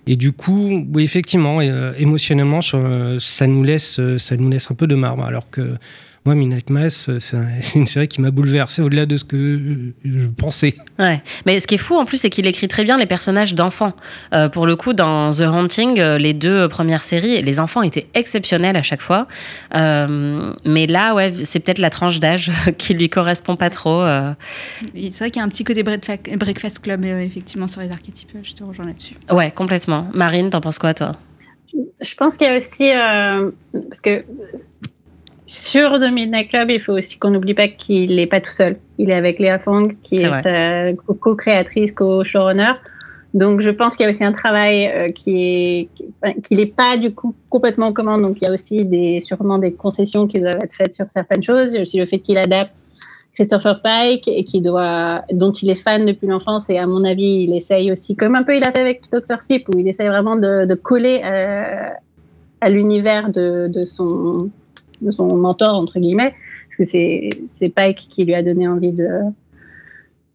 [0.07, 5.25] Et du coup, effectivement, émotionnellement, ça nous laisse, ça nous laisse un peu de marbre,
[5.25, 5.79] alors que
[6.25, 10.77] moi, Midnight Mass, c'est une série qui m'a bouleversé au-delà de ce que je pensais.
[10.99, 13.55] Ouais, mais ce qui est fou en plus, c'est qu'il écrit très bien les personnages
[13.55, 13.95] d'enfants.
[14.33, 18.77] Euh, pour le coup, dans The Haunting, les deux premières séries, les enfants étaient exceptionnels
[18.77, 19.27] à chaque fois.
[19.75, 24.03] Euh, mais là, ouais, c'est peut-être la tranche d'âge qui lui correspond pas trop.
[24.03, 24.33] Euh.
[24.95, 28.31] C'est vrai qu'il y a un petit côté Breakfast Club, euh, effectivement, sur les archétypes.
[28.43, 29.15] Je te rejoins là-dessus.
[29.31, 30.09] Ouais, complètement.
[30.15, 31.17] Marine, t'en penses quoi, toi?
[32.01, 32.91] Je pense qu'il y a aussi.
[32.91, 34.25] euh, parce que
[35.47, 38.77] sur The Midnight Club, il faut aussi qu'on n'oublie pas qu'il n'est pas tout seul.
[38.99, 42.73] Il est avec Léa Fong, qui est, est sa co-créatrice, co-showrunner.
[43.35, 45.89] Donc, je pense qu'il y a aussi un travail euh, qui est
[46.45, 48.23] qu'il n'est pas du coup complètement en commande.
[48.23, 51.43] Donc, il y a aussi des sûrement des concessions qui doivent être faites sur certaines
[51.43, 51.73] choses.
[51.73, 52.87] Il y a aussi le fait qu'il adapte
[53.35, 57.45] Christopher Pike et qui doit, dont il est fan depuis l'enfance et à mon avis,
[57.49, 59.41] il essaye aussi, comme un peu il a fait avec Dr.
[59.41, 61.95] Sip, où il essaye vraiment de, de coller à,
[62.61, 64.51] à l'univers de, de, son,
[65.01, 66.35] de son mentor, entre guillemets,
[66.69, 69.09] parce que c'est, c'est Pike qui lui a donné envie de,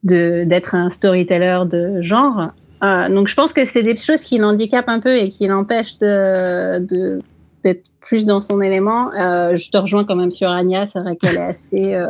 [0.04, 2.50] de, d'être un storyteller de genre.
[2.84, 5.98] Euh, donc je pense que c'est des choses qui l'handicapent un peu et qui l'empêchent
[5.98, 7.22] de, de
[7.64, 9.12] d'être plus dans son élément.
[9.14, 12.08] Euh, je te rejoins quand même sur Anya, c'est vrai qu'elle est assez, euh,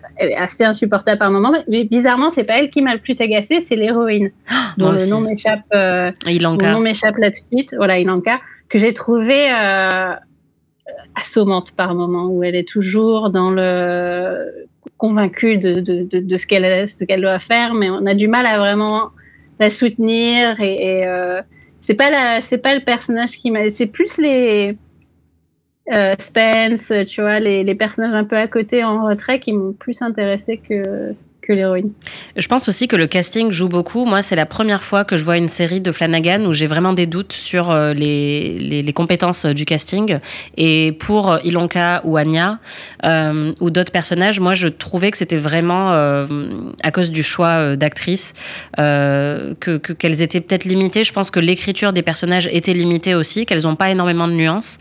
[0.16, 1.52] elle est assez insupportable par moment.
[1.68, 4.30] Mais bizarrement, c'est pas elle qui m'a le plus agacée, c'est l'héroïne,
[4.78, 5.60] dont le nom m'échappe.
[5.74, 6.10] Euh.
[6.26, 7.74] Mon nom m'échappe là de suite.
[7.76, 9.48] Voilà, Ilanka, que j'ai trouvé
[11.14, 14.66] assommante par moment, où elle est toujours dans le
[14.98, 18.58] convaincue de, de, de, de ce qu'elle doit faire, mais on a du mal à
[18.58, 19.10] vraiment
[19.58, 21.42] la soutenir et, et euh,
[21.80, 24.76] c'est pas la c'est pas le personnage qui m'a c'est plus les
[25.92, 29.72] euh, Spence, tu vois, les, les, personnages un peu à côté en retrait qui m'ont
[29.72, 31.14] plus intéressé que,
[31.52, 31.90] l'héroïne.
[32.36, 34.04] Je pense aussi que le casting joue beaucoup.
[34.04, 36.92] Moi, c'est la première fois que je vois une série de Flanagan où j'ai vraiment
[36.92, 40.18] des doutes sur euh, les, les, compétences du casting.
[40.56, 42.58] Et pour Ilonka ou Anya
[43.04, 46.26] euh, ou d'autres personnages, moi, je trouvais que c'était vraiment euh,
[46.82, 48.32] à cause du choix d'actrices
[48.78, 51.04] euh, que qu'elles étaient peut-être limitées.
[51.04, 54.78] Je pense que l'écriture des personnages était limitée aussi, qu'elles n'ont pas énormément de nuances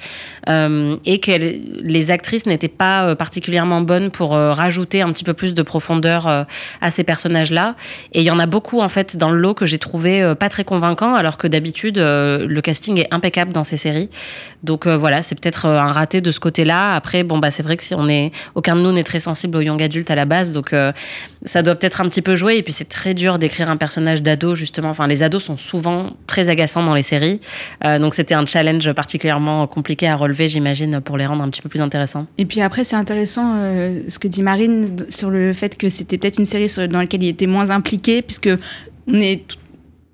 [0.49, 5.53] euh, et que les actrices n'étaient pas particulièrement bonnes pour rajouter un petit peu plus
[5.53, 6.45] de profondeur
[6.81, 7.75] à ces personnages-là.
[8.13, 10.35] Et il y en a beaucoup, en fait, dans le lot que j'ai trouvé euh,
[10.35, 14.09] pas très convaincant, alors que d'habitude, euh, le casting est impeccable dans ces séries.
[14.63, 16.95] Donc euh, voilà, c'est peut-être un raté de ce côté-là.
[16.95, 19.57] Après, bon, bah, c'est vrai que si on est, aucun de nous n'est très sensible
[19.57, 20.73] aux young adultes à la base, donc
[21.43, 22.57] ça doit peut-être un petit peu jouer.
[22.57, 24.89] Et puis c'est très dur d'écrire un personnage d'ado, justement.
[24.89, 27.39] Enfin, les ados sont souvent très agaçants dans les séries.
[27.99, 31.69] donc c'était un challenge particulièrement compliqué à relever, j'imagine, pour les rendre un petit peu
[31.69, 32.25] plus intéressants.
[32.37, 33.55] Et puis après, c'est intéressant
[34.07, 37.29] ce que dit Marine sur le fait que c'était peut-être une série dans laquelle il
[37.29, 38.49] était moins impliqué, puisque
[39.07, 39.41] on est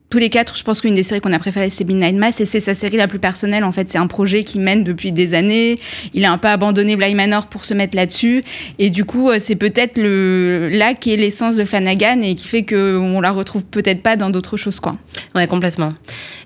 [0.09, 2.45] tous les quatre, je pense qu'une des séries qu'on a préférées, c'est Midnight Mass, et
[2.45, 3.63] c'est sa série la plus personnelle.
[3.63, 5.79] En fait, c'est un projet qui mène depuis des années.
[6.13, 8.43] Il a un peu abandonné Bly Manor pour se mettre là-dessus,
[8.77, 12.63] et du coup, c'est peut-être le là qui est l'essence de Flanagan et qui fait
[12.63, 14.91] que on la retrouve peut-être pas dans d'autres choses, quoi.
[15.33, 15.93] Ouais, complètement.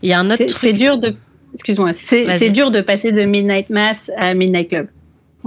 [0.04, 0.44] Il y a un autre.
[0.48, 1.16] C'est dur de,
[1.54, 4.88] excuse-moi, c'est dur de passer de Midnight Mass à Midnight Club.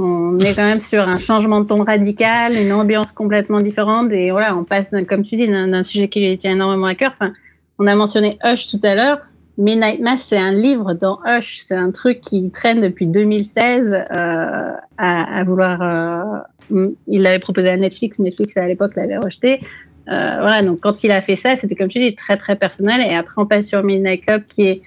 [0.01, 4.13] On est quand même sur un changement de ton radical, une ambiance complètement différente.
[4.13, 7.11] Et voilà, on passe, comme tu dis, d'un sujet qui lui tient énormément à cœur.
[7.13, 7.33] Enfin,
[7.81, 9.19] on a mentionné Hush tout à l'heure.
[9.57, 11.59] Midnight Mass, c'est un livre dans Hush.
[11.59, 15.83] C'est un truc qui traîne depuis 2016 euh, à, vouloir.
[15.83, 18.21] Euh, il l'avait proposé à Netflix.
[18.21, 19.59] Netflix, à l'époque, l'avait rejeté.
[20.09, 23.01] Euh, voilà, donc quand il a fait ça, c'était comme tu dis, très, très personnel.
[23.01, 24.83] Et après, on passe sur Midnight Club qui est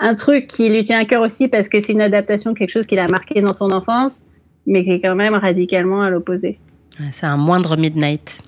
[0.00, 2.86] un truc qui lui tient à cœur aussi parce que c'est une adaptation, quelque chose
[2.86, 4.22] qu'il a marqué dans son enfance,
[4.66, 6.58] mais qui est quand même radicalement à l'opposé.
[7.12, 8.42] C'est un moindre Midnight.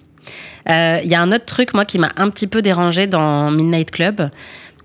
[0.67, 3.51] Il euh, y a un autre truc, moi, qui m'a un petit peu dérangé dans
[3.51, 4.31] Midnight Club.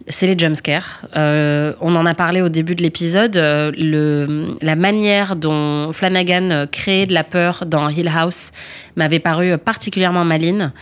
[0.08, 1.08] C'est les jumpscares.
[1.16, 3.38] Euh, on en a parlé au début de l'épisode.
[3.38, 8.52] Euh, la manière dont Flanagan créait de la peur dans Hill House
[8.96, 10.74] m'avait paru particulièrement maline.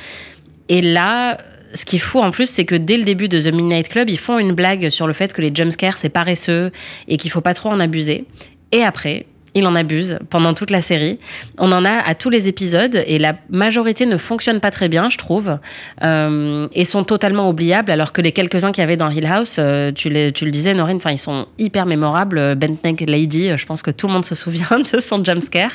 [0.68, 1.38] Et là,
[1.74, 4.10] ce qui est fou en plus, c'est que dès le début de The Midnight Club,
[4.10, 6.72] ils font une blague sur le fait que les jumpscares, c'est paresseux
[7.08, 8.26] et qu'il faut pas trop en abuser.
[8.72, 9.26] Et après,
[9.56, 11.20] il en abuse pendant toute la série.
[11.58, 15.10] On en a à tous les épisodes et la majorité ne fonctionne pas très bien,
[15.10, 15.58] je trouve,
[16.04, 19.58] euh, et sont totalement oubliables, alors que les quelques-uns qu'il y avait dans Hill House,
[19.60, 22.56] euh, tu, le disais, Norine, ils sont hyper mémorables.
[22.56, 25.72] Bentneck Lady, je pense que tout le monde se souvient de son jumpscare.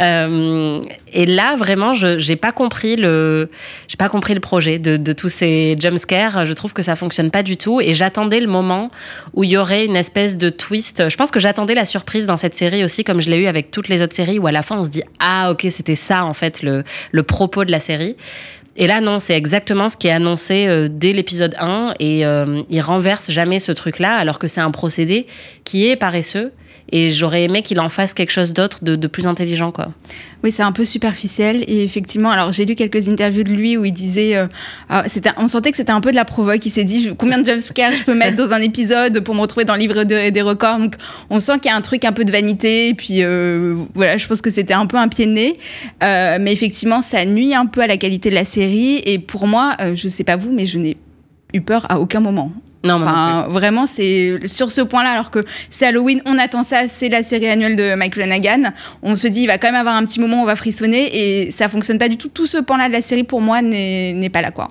[0.00, 0.80] Euh,
[1.12, 3.48] et là, vraiment, je j'ai pas compris le,
[3.98, 6.44] pas compris le projet de, de tous ces jumpscares.
[6.44, 8.90] Je trouve que ça fonctionne pas du tout, et j'attendais le moment
[9.34, 11.08] où il y aurait une espèce de twist.
[11.08, 13.70] Je pense que j'attendais la surprise dans cette série aussi, comme je l'ai eu avec
[13.70, 16.24] toutes les autres séries où à la fin on se dit ah ok c'était ça
[16.24, 18.16] en fait le, le propos de la série.
[18.80, 22.62] Et là, non, c'est exactement ce qui est annoncé euh, dès l'épisode 1 et euh,
[22.70, 25.26] il renverse jamais ce truc-là alors que c'est un procédé
[25.64, 26.52] qui est paresseux
[26.90, 29.88] et j'aurais aimé qu'il en fasse quelque chose d'autre de, plus intelligent quoi.
[30.42, 33.84] Oui, c'est un peu superficiel et effectivement, alors j'ai lu quelques interviews de lui où
[33.84, 34.46] il disait euh,
[34.88, 35.04] ah,
[35.36, 37.92] on sentait que c'était un peu de la provoque, il s'est dit combien de jumpscares
[37.92, 40.78] je peux mettre dans un épisode pour me retrouver dans le livre de, des records?
[40.78, 40.94] Donc
[41.30, 44.16] on sent qu'il y a un truc un peu de vanité et puis euh, voilà,
[44.16, 45.56] je pense que c'était un peu un pied de nez
[46.02, 49.46] euh, mais effectivement, ça nuit un peu à la qualité de la série et pour
[49.46, 50.96] moi, je sais pas vous mais je n'ai
[51.54, 52.52] eu peur à aucun moment.
[52.84, 57.08] Non, enfin, vraiment, c'est sur ce point-là, alors que c'est Halloween, on attend ça, c'est
[57.08, 58.72] la série annuelle de Mike Flanagan.
[59.02, 61.50] On se dit, il va quand même avoir un petit moment, on va frissonner, et
[61.50, 62.28] ça fonctionne pas du tout.
[62.28, 64.68] Tout ce pan-là de la série, pour moi, n'est pas là, quoi.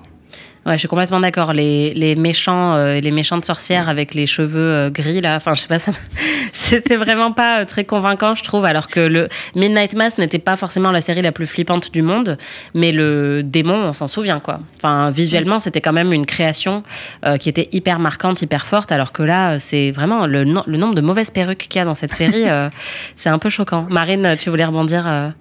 [0.68, 1.54] Ouais, je suis complètement d'accord.
[1.54, 5.62] Les, les méchants, euh, les méchantes sorcières avec les cheveux euh, gris là, enfin je
[5.62, 5.92] sais pas, ça,
[6.52, 8.66] c'était vraiment pas euh, très convaincant, je trouve.
[8.66, 12.36] Alors que le Midnight Mass n'était pas forcément la série la plus flippante du monde,
[12.74, 14.60] mais le démon, on s'en souvient quoi.
[14.76, 16.82] Enfin visuellement, c'était quand même une création
[17.24, 18.92] euh, qui était hyper marquante, hyper forte.
[18.92, 21.86] Alors que là, c'est vraiment le, no- le nombre de mauvaises perruques qu'il y a
[21.86, 22.44] dans cette série,
[23.16, 23.86] c'est un peu choquant.
[23.88, 25.32] Marine, tu voulais rebondir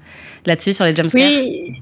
[0.46, 1.28] là-dessus sur les jumpscares?
[1.30, 1.82] Oui,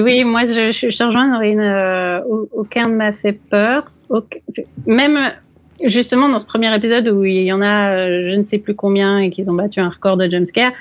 [0.00, 1.60] oui, moi je, te rejoins, Norine.
[1.60, 3.92] euh, au- aucun ne m'a fait peur.
[4.86, 5.32] Même
[5.84, 8.74] justement dans ce premier épisode où il y en a euh, je ne sais plus
[8.74, 10.72] combien et qu'ils ont battu un record de jumpscare,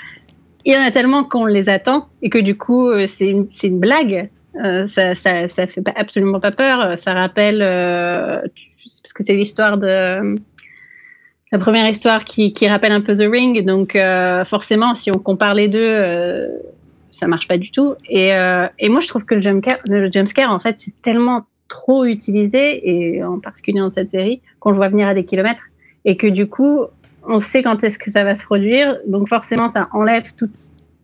[0.66, 3.80] il y en a tellement qu'on les attend et que du coup euh, c'est une,
[3.80, 4.30] blague.
[4.54, 6.98] Ça, ça, ça fait absolument pas peur.
[6.98, 10.36] Ça rappelle, parce que c'est l'histoire de.
[11.54, 13.98] La première histoire qui, rappelle un peu The Ring, donc
[14.46, 16.50] forcément, si on compare les deux,
[17.12, 17.96] ça marche pas du tout.
[18.10, 21.46] Et, euh, et moi, je trouve que le jumpscare, le jumpscare, en fait, c'est tellement
[21.68, 25.66] trop utilisé, et en particulier dans cette série, qu'on le voit venir à des kilomètres,
[26.04, 26.86] et que du coup,
[27.24, 30.52] on sait quand est-ce que ça va se produire, donc forcément, ça enlève toute,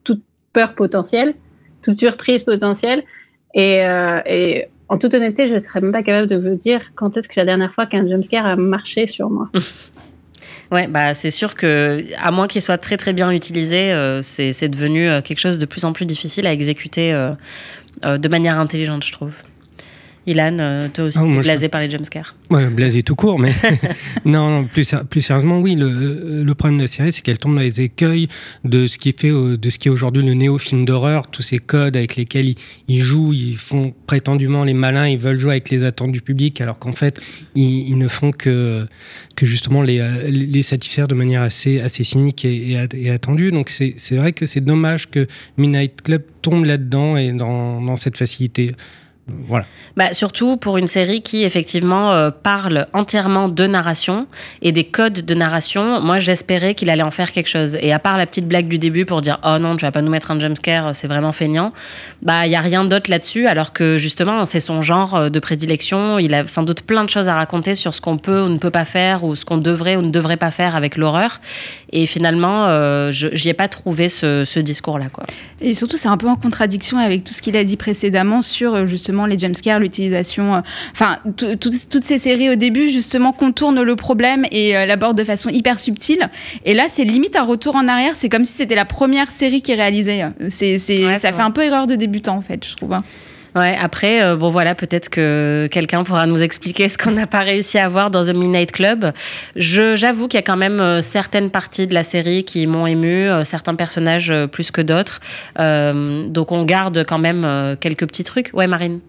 [0.04, 1.36] toute peur potentielle,
[1.82, 3.04] toute surprise potentielle,
[3.54, 7.16] et, euh, et en toute honnêteté, je serais même pas capable de vous dire quand
[7.16, 9.50] est-ce que la dernière fois qu'un jumpscare a marché sur moi.
[10.72, 14.68] Ouais, bah c'est sûr que à moins qu'il soit très très bien utilisé, euh, c'est
[14.68, 17.32] devenu euh, quelque chose de plus en plus difficile à exécuter euh,
[18.04, 19.32] euh, de manière intelligente, je trouve.
[20.28, 22.36] Ilan, euh, toi aussi, t'es moi, je- blasé par les jumpscares.
[22.50, 23.52] Ouais, blasé tout court, mais
[24.26, 25.76] non, non, plus, plus sérieusement, oui.
[25.76, 28.28] Le, le problème de la série, c'est qu'elle tombe dans les écueils
[28.66, 31.60] de ce qui fait, euh, de ce qui est aujourd'hui le néo-film d'horreur, tous ces
[31.60, 32.56] codes avec lesquels ils,
[32.90, 36.60] ils jouent, ils font prétendument les malins, ils veulent jouer avec les attentes du public,
[36.60, 37.20] alors qu'en fait,
[37.56, 38.86] ils, ils ne font que,
[39.38, 43.10] que justement les, euh, les satisfaire de manière assez, assez cynique et, et, at- et
[43.12, 43.52] attendue.
[43.52, 45.26] Donc c'est c'est vrai que c'est dommage que
[45.58, 48.74] Midnight Club tombe là-dedans et dans, dans cette facilité.
[49.28, 49.66] Voilà.
[49.98, 54.26] Bah, surtout pour une série qui effectivement euh, parle entièrement de narration
[54.62, 56.00] et des codes de narration.
[56.02, 57.78] Moi, j'espérais qu'il allait en faire quelque chose.
[57.82, 60.02] Et à part la petite blague du début pour dire oh non, tu vas pas
[60.02, 61.74] nous mettre un jumpscare, c'est vraiment feignant.
[62.22, 63.48] Bah, il y a rien d'autre là-dessus.
[63.48, 66.20] Alors que justement, c'est son genre euh, de prédilection.
[66.20, 68.58] Il a sans doute plein de choses à raconter sur ce qu'on peut ou ne
[68.58, 71.42] peut pas faire ou ce qu'on devrait ou ne devrait pas faire avec l'horreur.
[71.92, 75.26] Et finalement, euh, je j'y ai pas trouvé ce, ce discours-là, quoi.
[75.60, 78.74] Et surtout, c'est un peu en contradiction avec tout ce qu'il a dit précédemment sur
[78.74, 78.86] euh,
[79.18, 80.56] justement les jumpscares, l'utilisation.
[80.56, 84.86] euh, Enfin, tout- tout- toutes ces séries au début, justement, contournent le problème et euh,
[84.86, 86.28] l'abordent de façon hyper subtile.
[86.66, 88.16] Et là, c'est limite un retour en arrière.
[88.16, 90.24] C'est comme si c'était la première série qui réalisait.
[90.50, 90.78] C'est,
[91.18, 92.96] ça fait un peu erreur de débutant, en fait, je trouve.
[93.58, 97.42] Ouais, après, euh, bon voilà, peut-être que quelqu'un pourra nous expliquer ce qu'on n'a pas
[97.42, 99.12] réussi à voir dans The Midnight Club.
[99.56, 103.28] J'avoue qu'il y a quand même euh, certaines parties de la série qui m'ont ému,
[103.28, 105.20] euh, certains personnages plus que d'autres.
[105.58, 108.52] Donc on garde quand même quelques petits trucs.
[108.54, 109.00] Ouais, Marine.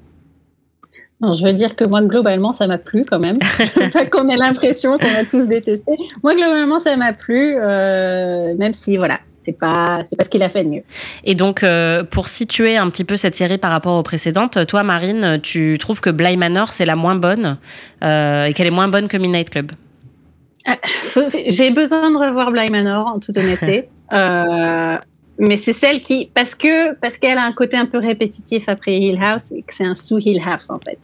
[1.20, 3.38] Non, je veux dire que moi, globalement, ça m'a plu quand même.
[3.92, 5.92] Pas qu'on ait l'impression qu'on a tous détesté.
[6.22, 10.42] Moi, globalement, ça m'a plu, euh, même si, voilà, c'est pas, c'est pas ce qu'il
[10.42, 10.82] a fait de mieux.
[11.24, 14.82] Et donc, euh, pour situer un petit peu cette série par rapport aux précédentes, toi,
[14.82, 17.56] Marine, tu trouves que Bly Manor, c'est la moins bonne
[18.04, 19.72] euh, et qu'elle est moins bonne que Midnight Club?
[20.86, 23.88] Faut- J'ai besoin de revoir Bly Manor, en toute honnêteté.
[24.10, 24.96] Euh,
[25.38, 28.96] mais c'est celle qui, parce que parce qu'elle a un côté un peu répétitif après
[28.98, 30.98] Hill House et que c'est un sous Hill House en fait.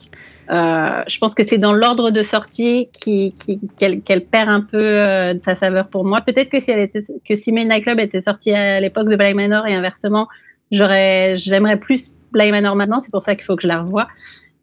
[0.51, 5.43] Euh, je pense que c'est dans l'ordre de sortie qu'elle, perd un peu euh, de
[5.43, 6.21] sa saveur pour moi.
[6.21, 7.01] Peut-être que si elle était,
[7.47, 10.29] Midnight Club était sorti à l'époque de Bly Manor et inversement,
[10.71, 13.01] j'aimerais plus Bly Manor maintenant.
[13.01, 14.09] C'est pour ça qu'il faut que je la revoie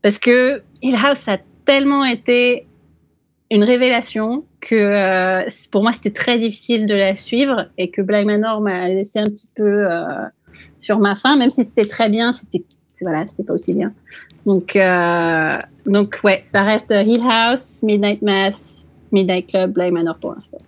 [0.01, 2.67] parce que Hill House a tellement été
[3.49, 8.25] une révélation que euh, pour moi c'était très difficile de la suivre et que Bly
[8.25, 9.85] Manor m'a laissé un petit peu
[10.77, 12.63] sur ma faim, même si c'était très bien, c'était
[13.43, 13.93] pas aussi bien.
[14.45, 20.33] Donc euh, donc ouais, ça reste Hill House, Midnight Mass, Midnight Club, Bly Manor pour
[20.33, 20.59] l'instant.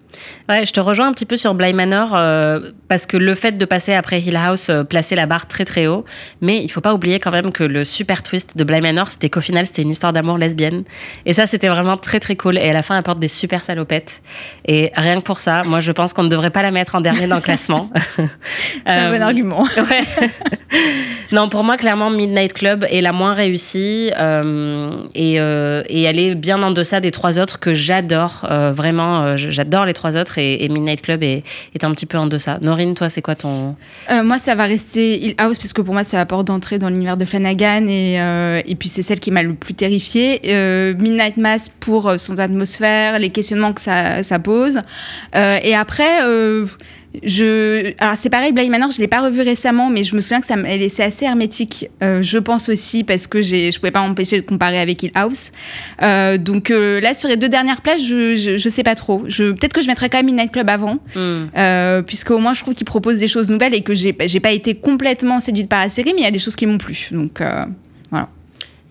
[0.50, 3.58] Ouais, je te rejoins un petit peu sur Bly Manor euh, parce que le fait
[3.58, 6.06] de passer après Hill House euh, plaçait la barre très très haut.
[6.42, 9.30] Mais il faut pas oublier quand même que le super twist de Bly Manor, c'était
[9.30, 10.84] qu'au final, c'était une histoire d'amour lesbienne.
[11.26, 12.58] Et ça, c'était vraiment très très cool.
[12.58, 14.22] Et à la fin, elle porte des super salopettes.
[14.66, 17.02] Et rien que pour ça, moi, je pense qu'on ne devrait pas la mettre en
[17.02, 17.90] dernier dans le classement.
[18.58, 19.66] C'est un bon argument.
[19.78, 20.30] Ouais.
[21.32, 26.20] non, pour moi, clairement, Midnight Club est la moins réussie euh, et, euh, et elle
[26.20, 28.46] est bien en deçà des trois autres que j'adore.
[28.50, 31.44] euh, vraiment, euh, j'adore les trois autres et, Midnight Club est,
[31.82, 32.58] un petit peu en deçà.
[32.62, 33.76] Norine, toi, c'est quoi ton.
[34.10, 36.90] Euh, moi, ça va rester Hill House, puisque pour moi, c'est la porte d'entrée dans
[36.90, 40.42] l'univers de Flanagan, et, euh, et puis c'est celle qui m'a le plus terrifiée.
[40.46, 44.82] Euh, Midnight Mass pour son atmosphère, les questionnements que ça, ça pose.
[45.34, 46.22] Et après,
[47.24, 50.40] je, alors c'est pareil, Bly Manor, je l'ai pas revu récemment, mais je me souviens
[50.40, 51.90] que ça, elle c'est assez hermétique.
[52.02, 55.12] Euh, je pense aussi parce que j'ai, je pouvais pas m'empêcher de comparer avec Hill
[55.14, 55.52] House.
[56.02, 59.24] Euh, donc euh, là, sur les deux dernières places, je, je, je sais pas trop.
[59.28, 62.62] Je, peut-être que je mettrais quand même Midnight Club avant, euh, puisque au moins je
[62.62, 65.82] trouve qu'il propose des choses nouvelles et que j'ai, j'ai pas été complètement séduite par
[65.82, 67.10] la série, mais il y a des choses qui m'ont plu.
[67.12, 67.42] Donc
[68.10, 68.30] voilà.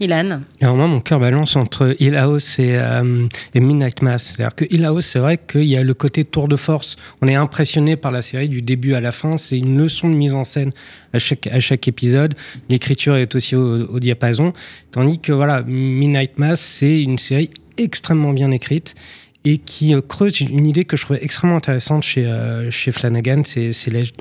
[0.02, 4.34] Ilan Alors moi, mon cœur balance entre Hill House et, euh, et Midnight Mass.
[4.34, 6.96] C'est-à-dire que Hill c'est vrai qu'il y a le côté tour de force.
[7.20, 9.36] On est impressionné par la série du début à la fin.
[9.36, 10.70] C'est une leçon de mise en scène
[11.12, 12.34] à chaque, à chaque épisode.
[12.68, 14.52] L'écriture est aussi au, au diapason.
[14.90, 18.94] Tandis que voilà, Midnight Mass, c'est une série extrêmement bien écrite
[19.44, 23.42] et qui euh, creuse une, idée que je trouvais extrêmement intéressante chez, euh, chez Flanagan,
[23.44, 23.72] c'est,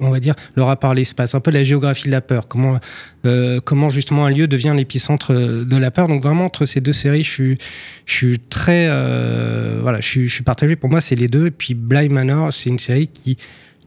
[0.02, 2.80] on va dire, le rapport à l'espace, un peu la géographie de la peur, comment,
[3.26, 6.08] euh, comment justement un lieu devient l'épicentre de la peur.
[6.08, 7.58] Donc vraiment, entre ces deux séries, je suis,
[8.08, 8.88] je suis très...
[9.82, 10.76] voilà, je suis, je suis partagé.
[10.76, 11.48] Pour moi, c'est les deux.
[11.48, 13.38] Et puis Bly Manor, c'est une série qui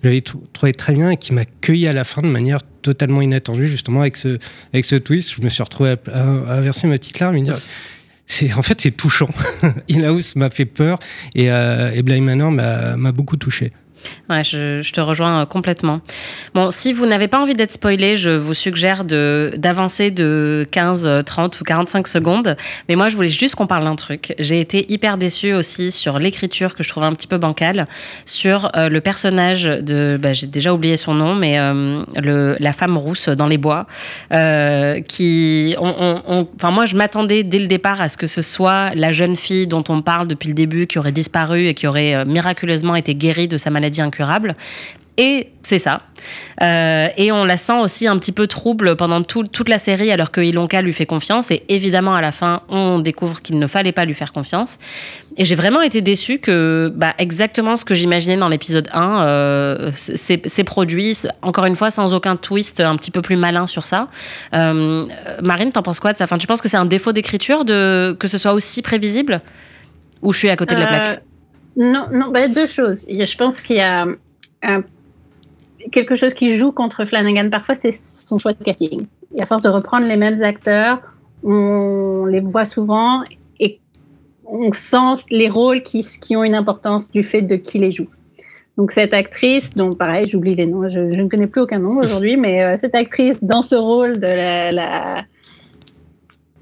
[0.04, 3.22] j'avais trou- trouvé très bien et qui m'a cueilli à la fin de manière totalement
[3.22, 4.38] inattendue, justement avec ce,
[4.72, 5.32] avec ce twist.
[5.36, 7.58] Je me suis retrouvé à, à- à verser ma petite larme et me dire...
[8.26, 9.28] C'est, en fait, c'est touchant.
[9.88, 10.98] Hill House m'a fait peur
[11.34, 13.72] et, euh, et Bly Manor m'a, m'a beaucoup touché.
[14.30, 16.00] Ouais, je, te rejoins euh, complètement.
[16.54, 21.06] Bon, si vous n'avez pas envie d'être spoilé, je vous suggère de d'avancer de 15,
[21.06, 22.56] euh, 30 ou 45 secondes.
[22.88, 24.34] Mais moi, je voulais juste qu'on parle d'un truc.
[24.38, 27.86] J'ai été hyper déçue aussi sur l'écriture que je trouvais un petit peu bancale,
[28.24, 32.72] sur euh, le personnage de, bah, j'ai déjà oublié son nom, mais euh, le, la
[32.72, 33.86] femme rousse dans les bois,
[34.32, 35.94] euh, qui, on,
[36.28, 39.36] on- on- moi, je m'attendais dès le départ à ce que ce soit la jeune
[39.36, 42.96] fille dont on parle depuis le début, qui aurait disparu et qui aurait euh, miraculeusement
[42.96, 44.54] été guérie de sa maladie incurable.
[45.16, 46.00] Et c'est ça.
[46.60, 50.10] Euh, et on la sent aussi un petit peu trouble pendant tout- toute la série,
[50.10, 51.52] alors que Ilonka lui fait confiance.
[51.52, 54.76] Et évidemment, à la fin, on découvre qu'il ne fallait pas lui faire confiance.
[55.36, 59.90] Et j'ai vraiment été déçue que bah, exactement ce que j'imaginais dans l'épisode 1 euh,
[59.94, 64.08] s'est produit, encore une fois, sans aucun twist un petit peu plus malin sur ça.
[64.52, 65.06] Euh,
[65.42, 66.24] Marine, t'en penses quoi de ça?
[66.24, 69.40] Enfin, Tu penses que c'est un défaut d'écriture que ce soit aussi prévisible?
[70.22, 71.06] Ou je suis à côté de la plaque?
[71.08, 71.16] Euh,
[71.76, 73.04] Non, non bah, deux choses.
[73.08, 74.06] Je pense qu'il y a
[75.92, 79.06] quelque chose qui joue contre Flanagan parfois, c'est son choix de casting.
[79.36, 81.00] Et à force de reprendre les mêmes acteurs,
[81.42, 83.22] on les voit souvent
[83.60, 83.80] et
[84.46, 88.08] on sent les rôles qui, qui ont une importance du fait de qui les joue.
[88.76, 92.36] Donc cette actrice, dont pareil, j'oublie les noms, je, ne connais plus aucun nom aujourd'hui,
[92.36, 95.24] mais euh, cette actrice dans ce rôle de la,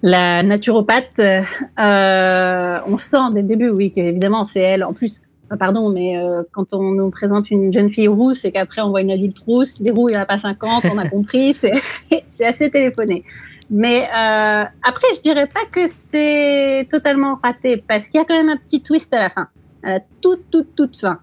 [0.03, 4.85] la naturopathe, euh, on sent dès le début, oui, qu'évidemment c'est elle.
[4.85, 8.53] En plus, ah, pardon, mais euh, quand on nous présente une jeune fille rousse et
[8.53, 10.99] qu'après on voit une adulte rousse, des roues, il n'y en a pas 50, on
[10.99, 11.55] a compris,
[12.27, 13.25] c'est assez téléphoné.
[13.71, 18.37] Mais euh, après, je dirais pas que c'est totalement raté, parce qu'il y a quand
[18.37, 19.49] même un petit twist à la fin,
[19.83, 21.21] à la toute, toute, toute fin,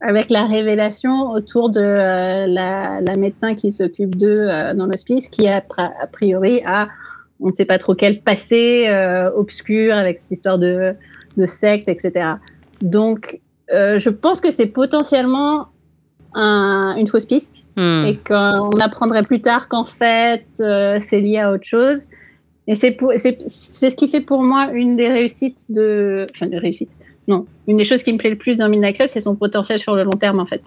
[0.00, 5.46] avec la révélation autour de euh, la, médecin qui s'occupe d'eux euh, dans l'hospice, qui
[5.48, 6.88] a, a priori a,
[7.42, 10.94] on ne sait pas trop quel passé euh, obscur avec cette histoire de,
[11.36, 12.34] de secte, etc.
[12.80, 13.40] Donc,
[13.72, 15.68] euh, je pense que c'est potentiellement
[16.34, 18.04] un- une fausse piste Hmm.
[18.06, 22.06] et qu'on apprendrait plus tard qu'en fait euh, c'est lié à autre chose.
[22.68, 22.96] Et c'est
[23.48, 26.90] ce qui fait pour moi une des réussites de, enfin des réussites.
[27.28, 29.78] Non, une des choses qui me plaît le plus dans Midnight Club, c'est son potentiel
[29.78, 30.62] sur le long terme en fait.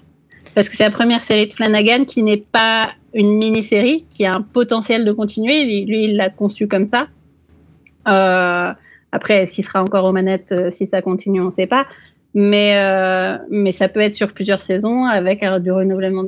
[0.55, 4.35] Parce que c'est la première série de Flanagan qui n'est pas une mini-série, qui a
[4.35, 5.63] un potentiel de continuer.
[5.63, 7.07] Lui, il l'a conçu comme ça.
[8.07, 8.73] Euh,
[9.11, 11.87] après, est-ce qu'il sera encore aux manettes euh, si ça continue On ne sait pas.
[12.33, 16.25] Mais, euh, mais ça peut être sur plusieurs saisons avec du, renouvellement,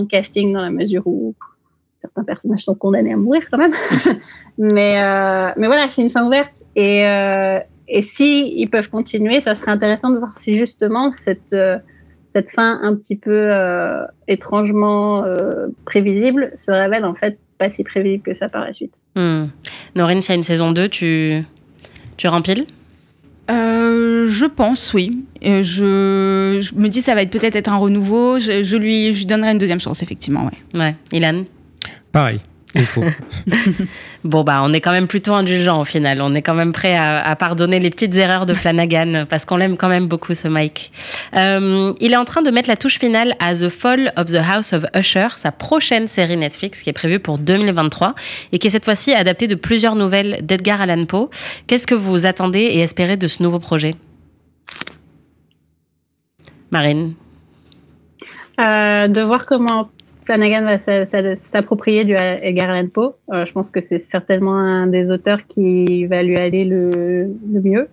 [0.00, 1.34] de casting dans la mesure où
[1.96, 3.72] certains personnages sont condamnés à mourir quand même.
[4.58, 4.94] mais,
[5.56, 6.52] mais voilà, c'est une fin ouverte.
[6.76, 7.00] Et,
[7.88, 11.56] et si ils peuvent continuer, ça serait intéressant de voir si justement cette,
[12.30, 17.82] cette fin un petit peu euh, étrangement euh, prévisible se révèle en fait pas si
[17.82, 19.02] prévisible que ça par la suite.
[19.16, 19.46] Hmm.
[19.96, 21.42] Norine, s'il y a une saison 2, tu,
[22.16, 22.66] tu rempiles
[23.50, 25.24] Euh, je pense, oui.
[25.42, 28.38] Je, je me dis ça va être peut-être être un renouveau.
[28.38, 30.46] Je, je lui, je lui donnerai une deuxième chance, effectivement.
[30.46, 30.80] Ouais.
[30.80, 31.42] Ouais, Ilan?
[32.12, 32.40] Pareil,
[32.74, 33.04] il faut.
[34.22, 36.20] Bon, bah, on est quand même plutôt indulgent au final.
[36.20, 39.56] On est quand même prêt à, à pardonner les petites erreurs de Flanagan parce qu'on
[39.56, 40.92] l'aime quand même beaucoup, ce Mike.
[41.34, 44.42] Euh, il est en train de mettre la touche finale à The Fall of the
[44.46, 48.14] House of Usher, sa prochaine série Netflix qui est prévue pour 2023
[48.52, 51.30] et qui est cette fois-ci adaptée de plusieurs nouvelles d'Edgar Allan Poe.
[51.66, 53.94] Qu'est-ce que vous attendez et espérez de ce nouveau projet?
[56.70, 57.14] Marine?
[58.60, 59.88] Euh, de voir comment
[60.24, 63.14] Flanagan va s'a- s'a- s'approprier du Edgar Allan Poe.
[63.32, 66.90] Euh, je pense que c'est certainement un des auteurs qui va lui aller le,
[67.52, 67.88] le mieux.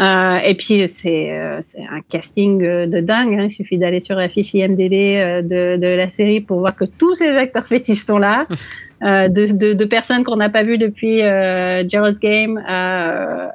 [0.00, 3.34] Euh, et puis, c'est euh, un casting euh, de dingue.
[3.34, 3.44] hein.
[3.44, 7.14] Il suffit d'aller sur la fiche IMDB de, de la série pour voir que tous
[7.16, 8.46] ces acteurs fétiches sont là.
[9.02, 13.54] De, de, de personnes qu'on n'a pas vues depuis Gerald's Game à,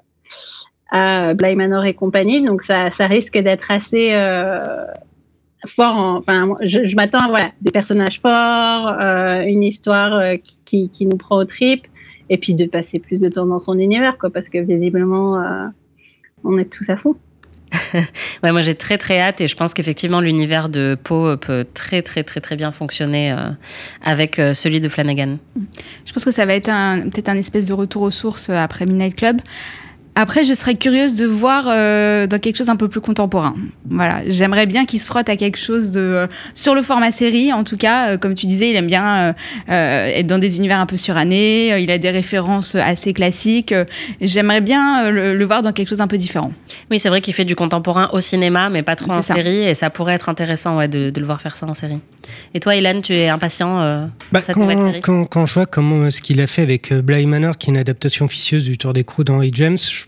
[0.90, 2.42] à Bly Manor et compagnie.
[2.44, 4.10] Donc, ça, ça risque d'être assez
[5.66, 5.96] fort.
[5.96, 10.62] en- Enfin, je, je m'attends à voilà, des personnages forts, euh, une histoire euh, qui,
[10.66, 11.86] qui, qui nous prend au trip,
[12.30, 15.68] et puis de passer plus de temps dans son univers, quoi, parce que visiblement, euh,
[16.44, 17.16] on est tous à fond.
[18.44, 22.02] Ouais, moi j'ai très très hâte et je pense qu'effectivement l'univers de Poe peut très
[22.02, 23.38] très très très bien fonctionner euh,
[24.04, 25.38] avec euh, celui de Flanagan.
[26.06, 28.86] Je pense que ça va être un- peut-être un espèce de retour aux sources après
[28.86, 29.42] Midnight Club.
[30.18, 33.54] Après, je serais curieuse de voir euh, dans quelque chose un peu plus contemporain.
[33.90, 37.52] Voilà, j'aimerais bien qu'il se frotte à quelque chose de euh, sur le format série.
[37.52, 39.36] En tout cas, euh, comme tu disais, il aime bien
[39.68, 41.74] être dans des univers un peu surannés.
[41.74, 43.72] euh, il a des références assez classiques.
[43.74, 43.84] euh,
[44.22, 46.52] j'aimerais bien euh, le, le voir dans quelque chose un peu différent.
[46.90, 49.36] Oui, c'est vrai qu'il fait du contemporain au cinéma, mais pas trop en ça.
[49.36, 52.00] série, et ça pourrait être intéressant ouais, de, de le voir faire ça en série.
[52.54, 55.02] Et toi, Ilan, tu es impatient euh, Bah, pour cette quand, nouvelle série?
[55.02, 57.78] quand, quand je vois comment ce qu'il a fait avec Bly Manor, qui est une
[57.80, 60.05] adaptation officieuse du Tour des Crocs d'Henry James, je,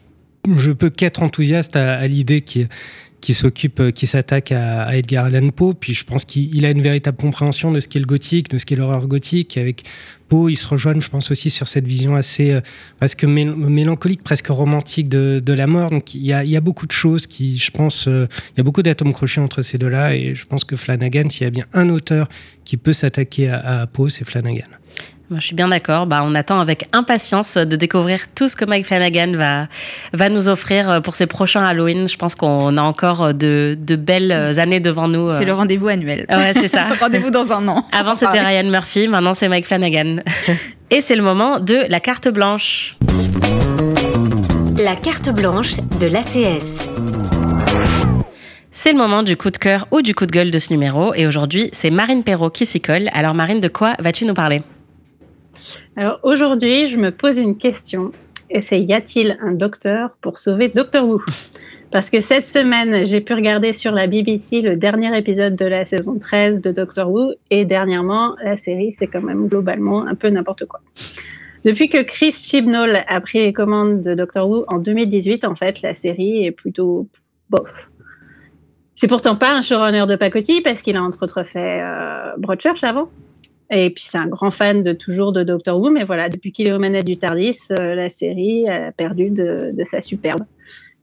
[0.55, 5.73] je peux qu'être enthousiaste à, l'idée qui s'occupe, euh, qui s'attaque à, Edgar Allan Poe.
[5.73, 8.57] Puis je pense qu'il il a une véritable compréhension de ce qu'est le gothique, de
[8.57, 9.57] ce qu'est l'horreur gothique.
[9.57, 9.83] Avec
[10.29, 12.61] Poe, ils se rejoignent, je pense aussi sur cette vision assez euh,
[12.97, 15.89] presque mél- mélancolique, presque romantique de, la mort.
[15.89, 18.83] Donc il y a, beaucoup de choses qui, je pense, euh, il y a beaucoup
[18.83, 20.15] d'atomes crochés entre ces deux-là.
[20.15, 22.29] Et je pense que Flanagan, s'il y a bien un auteur
[22.63, 24.67] qui peut s'attaquer à Poe, c'est Flanagan.
[25.29, 26.05] Moi, je suis bien d'accord.
[26.05, 29.67] Bah, on attend avec impatience de découvrir tout ce que Mike Flanagan va,
[30.13, 32.07] va nous offrir euh, pour ses prochains Halloween.
[32.07, 35.29] Je pense qu'on a encore de, de belles années devant nous.
[35.31, 36.25] C'est le rendez-vous annuel.
[36.29, 36.85] Ouais, c'est ça.
[37.01, 37.85] rendez-vous dans un an.
[37.91, 40.17] Avant, c'était Ryan Murphy, maintenant, c'est Mike Flanagan.
[40.91, 42.95] Et c'est le moment de la carte blanche.
[44.77, 46.89] La carte blanche de l'ACS.
[48.71, 51.13] C'est le moment du coup de cœur ou du coup de gueule de ce numéro.
[51.15, 53.09] Et aujourd'hui, c'est Marine Perrault qui s'y colle.
[53.11, 54.61] Alors, Marine, de quoi vas-tu nous parler?
[55.95, 58.11] Alors aujourd'hui, je me pose une question.
[58.49, 61.21] Et c'est y a-t-il un docteur pour sauver Doctor Who?
[61.91, 65.85] Parce que cette semaine, j'ai pu regarder sur la BBC le dernier épisode de la
[65.85, 67.33] saison 13 de Doctor Who.
[67.49, 70.81] Et dernièrement, la série, c'est quand même globalement un peu n'importe quoi.
[71.63, 75.81] Depuis que Chris Chibnall a pris les commandes de Doctor Who en 2018, en fait,
[75.81, 77.07] la série est plutôt
[77.49, 77.89] bof.
[78.95, 82.83] C'est pourtant pas un showrunner de pacotille parce qu'il a entre autres fait euh, Broadchurch
[82.83, 83.09] avant.
[83.69, 86.69] Et puis c'est un grand fan de toujours de Doctor Who, mais voilà, depuis qu'il
[86.69, 90.43] est aux manettes du Tardis, euh, la série a perdu de, sa superbe.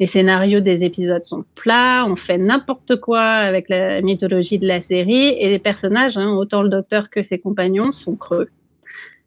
[0.00, 4.80] Les scénarios des épisodes sont plats, on fait n'importe quoi avec la mythologie de la
[4.80, 8.48] série, et les personnages, hein, autant le Docteur que ses compagnons, sont creux.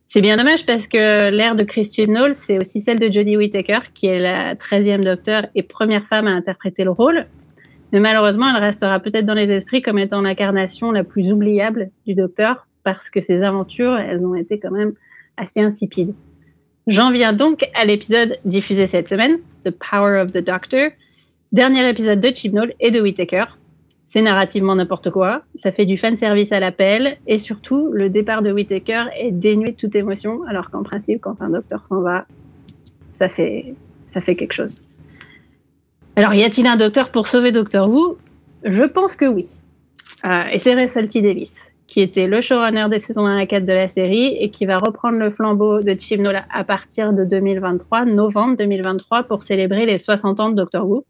[0.08, 3.92] C'est bien dommage parce que l'ère de Christian Knowles, c'est aussi celle de Jodie Whittaker,
[3.94, 7.28] qui est la 13e Docteur et première femme à interpréter le rôle.
[7.92, 12.16] Mais malheureusement, elle restera peut-être dans les esprits comme étant l'incarnation la plus oubliable du
[12.16, 14.94] Docteur, parce que ses aventures, elles ont été quand même
[15.36, 16.14] assez insipides.
[16.88, 20.92] J'en viens donc à l'épisode diffusé cette semaine, The Power of the Doctor,
[21.52, 23.44] dernier épisode de Chibnall et de Whittaker.
[24.06, 28.42] C'est narrativement n'importe quoi, ça fait du fan service à l'appel, et surtout, le départ
[28.42, 32.26] de Whittaker est dénué de toute émotion, alors qu'en principe, quand un docteur s'en va,
[33.12, 33.74] ça fait,
[34.08, 34.84] ça fait quelque chose.
[36.16, 38.18] Alors, y a-t-il un docteur pour sauver Doctor Who?
[38.64, 39.46] Je pense que oui.
[40.24, 41.22] Euh, et c'est Russell T.
[41.22, 44.68] Davis, qui était le showrunner des saisons 1 à 4 de la série et qui
[44.68, 49.98] va reprendre le flambeau de Chibnall à partir de 2023, novembre 2023, pour célébrer les
[49.98, 51.06] 60 ans de Doctor Who.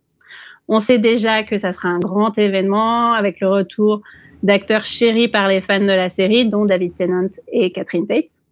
[0.69, 4.01] On sait déjà que ça sera un grand événement avec le retour
[4.43, 8.45] d'acteurs chéris par les fans de la série, dont David Tennant et Catherine Tate.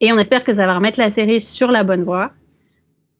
[0.00, 2.32] Et on espère que ça va remettre la série sur la bonne voie.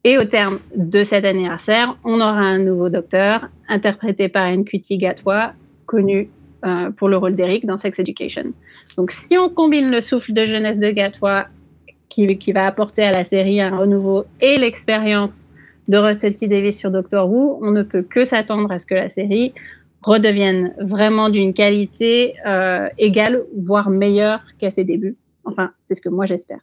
[0.03, 5.53] Et au terme de cet anniversaire, on aura un nouveau docteur, interprété par Nkuti Gatwa,
[5.85, 6.29] connu
[6.65, 8.53] euh, pour le rôle d'Eric dans Sex Education.
[8.97, 11.47] Donc si on combine le souffle de jeunesse de Gatwa,
[12.09, 15.51] qui, qui va apporter à la série un renouveau, et l'expérience
[15.87, 16.47] de Russell T.
[16.47, 19.53] Davis sur Doctor Who, on ne peut que s'attendre à ce que la série
[20.01, 25.15] redevienne vraiment d'une qualité euh, égale, voire meilleure qu'à ses débuts.
[25.45, 26.61] Enfin, c'est ce que moi j'espère.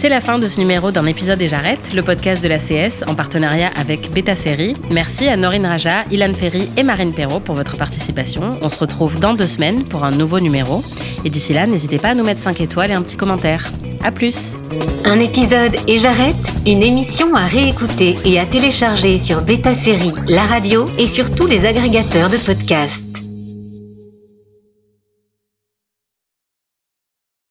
[0.00, 3.04] C'est la fin de ce numéro d'un épisode et j'arrête, le podcast de la CS
[3.06, 4.72] en partenariat avec Beta Série.
[4.90, 8.56] Merci à Norine Raja, Ilan Ferry et Marine Perrault pour votre participation.
[8.62, 10.82] On se retrouve dans deux semaines pour un nouveau numéro.
[11.26, 13.70] Et d'ici là, n'hésitez pas à nous mettre 5 étoiles et un petit commentaire.
[14.02, 14.62] À plus
[15.04, 20.44] Un épisode et j'arrête, une émission à réécouter et à télécharger sur Beta Série, la
[20.44, 23.19] radio et sur tous les agrégateurs de podcasts.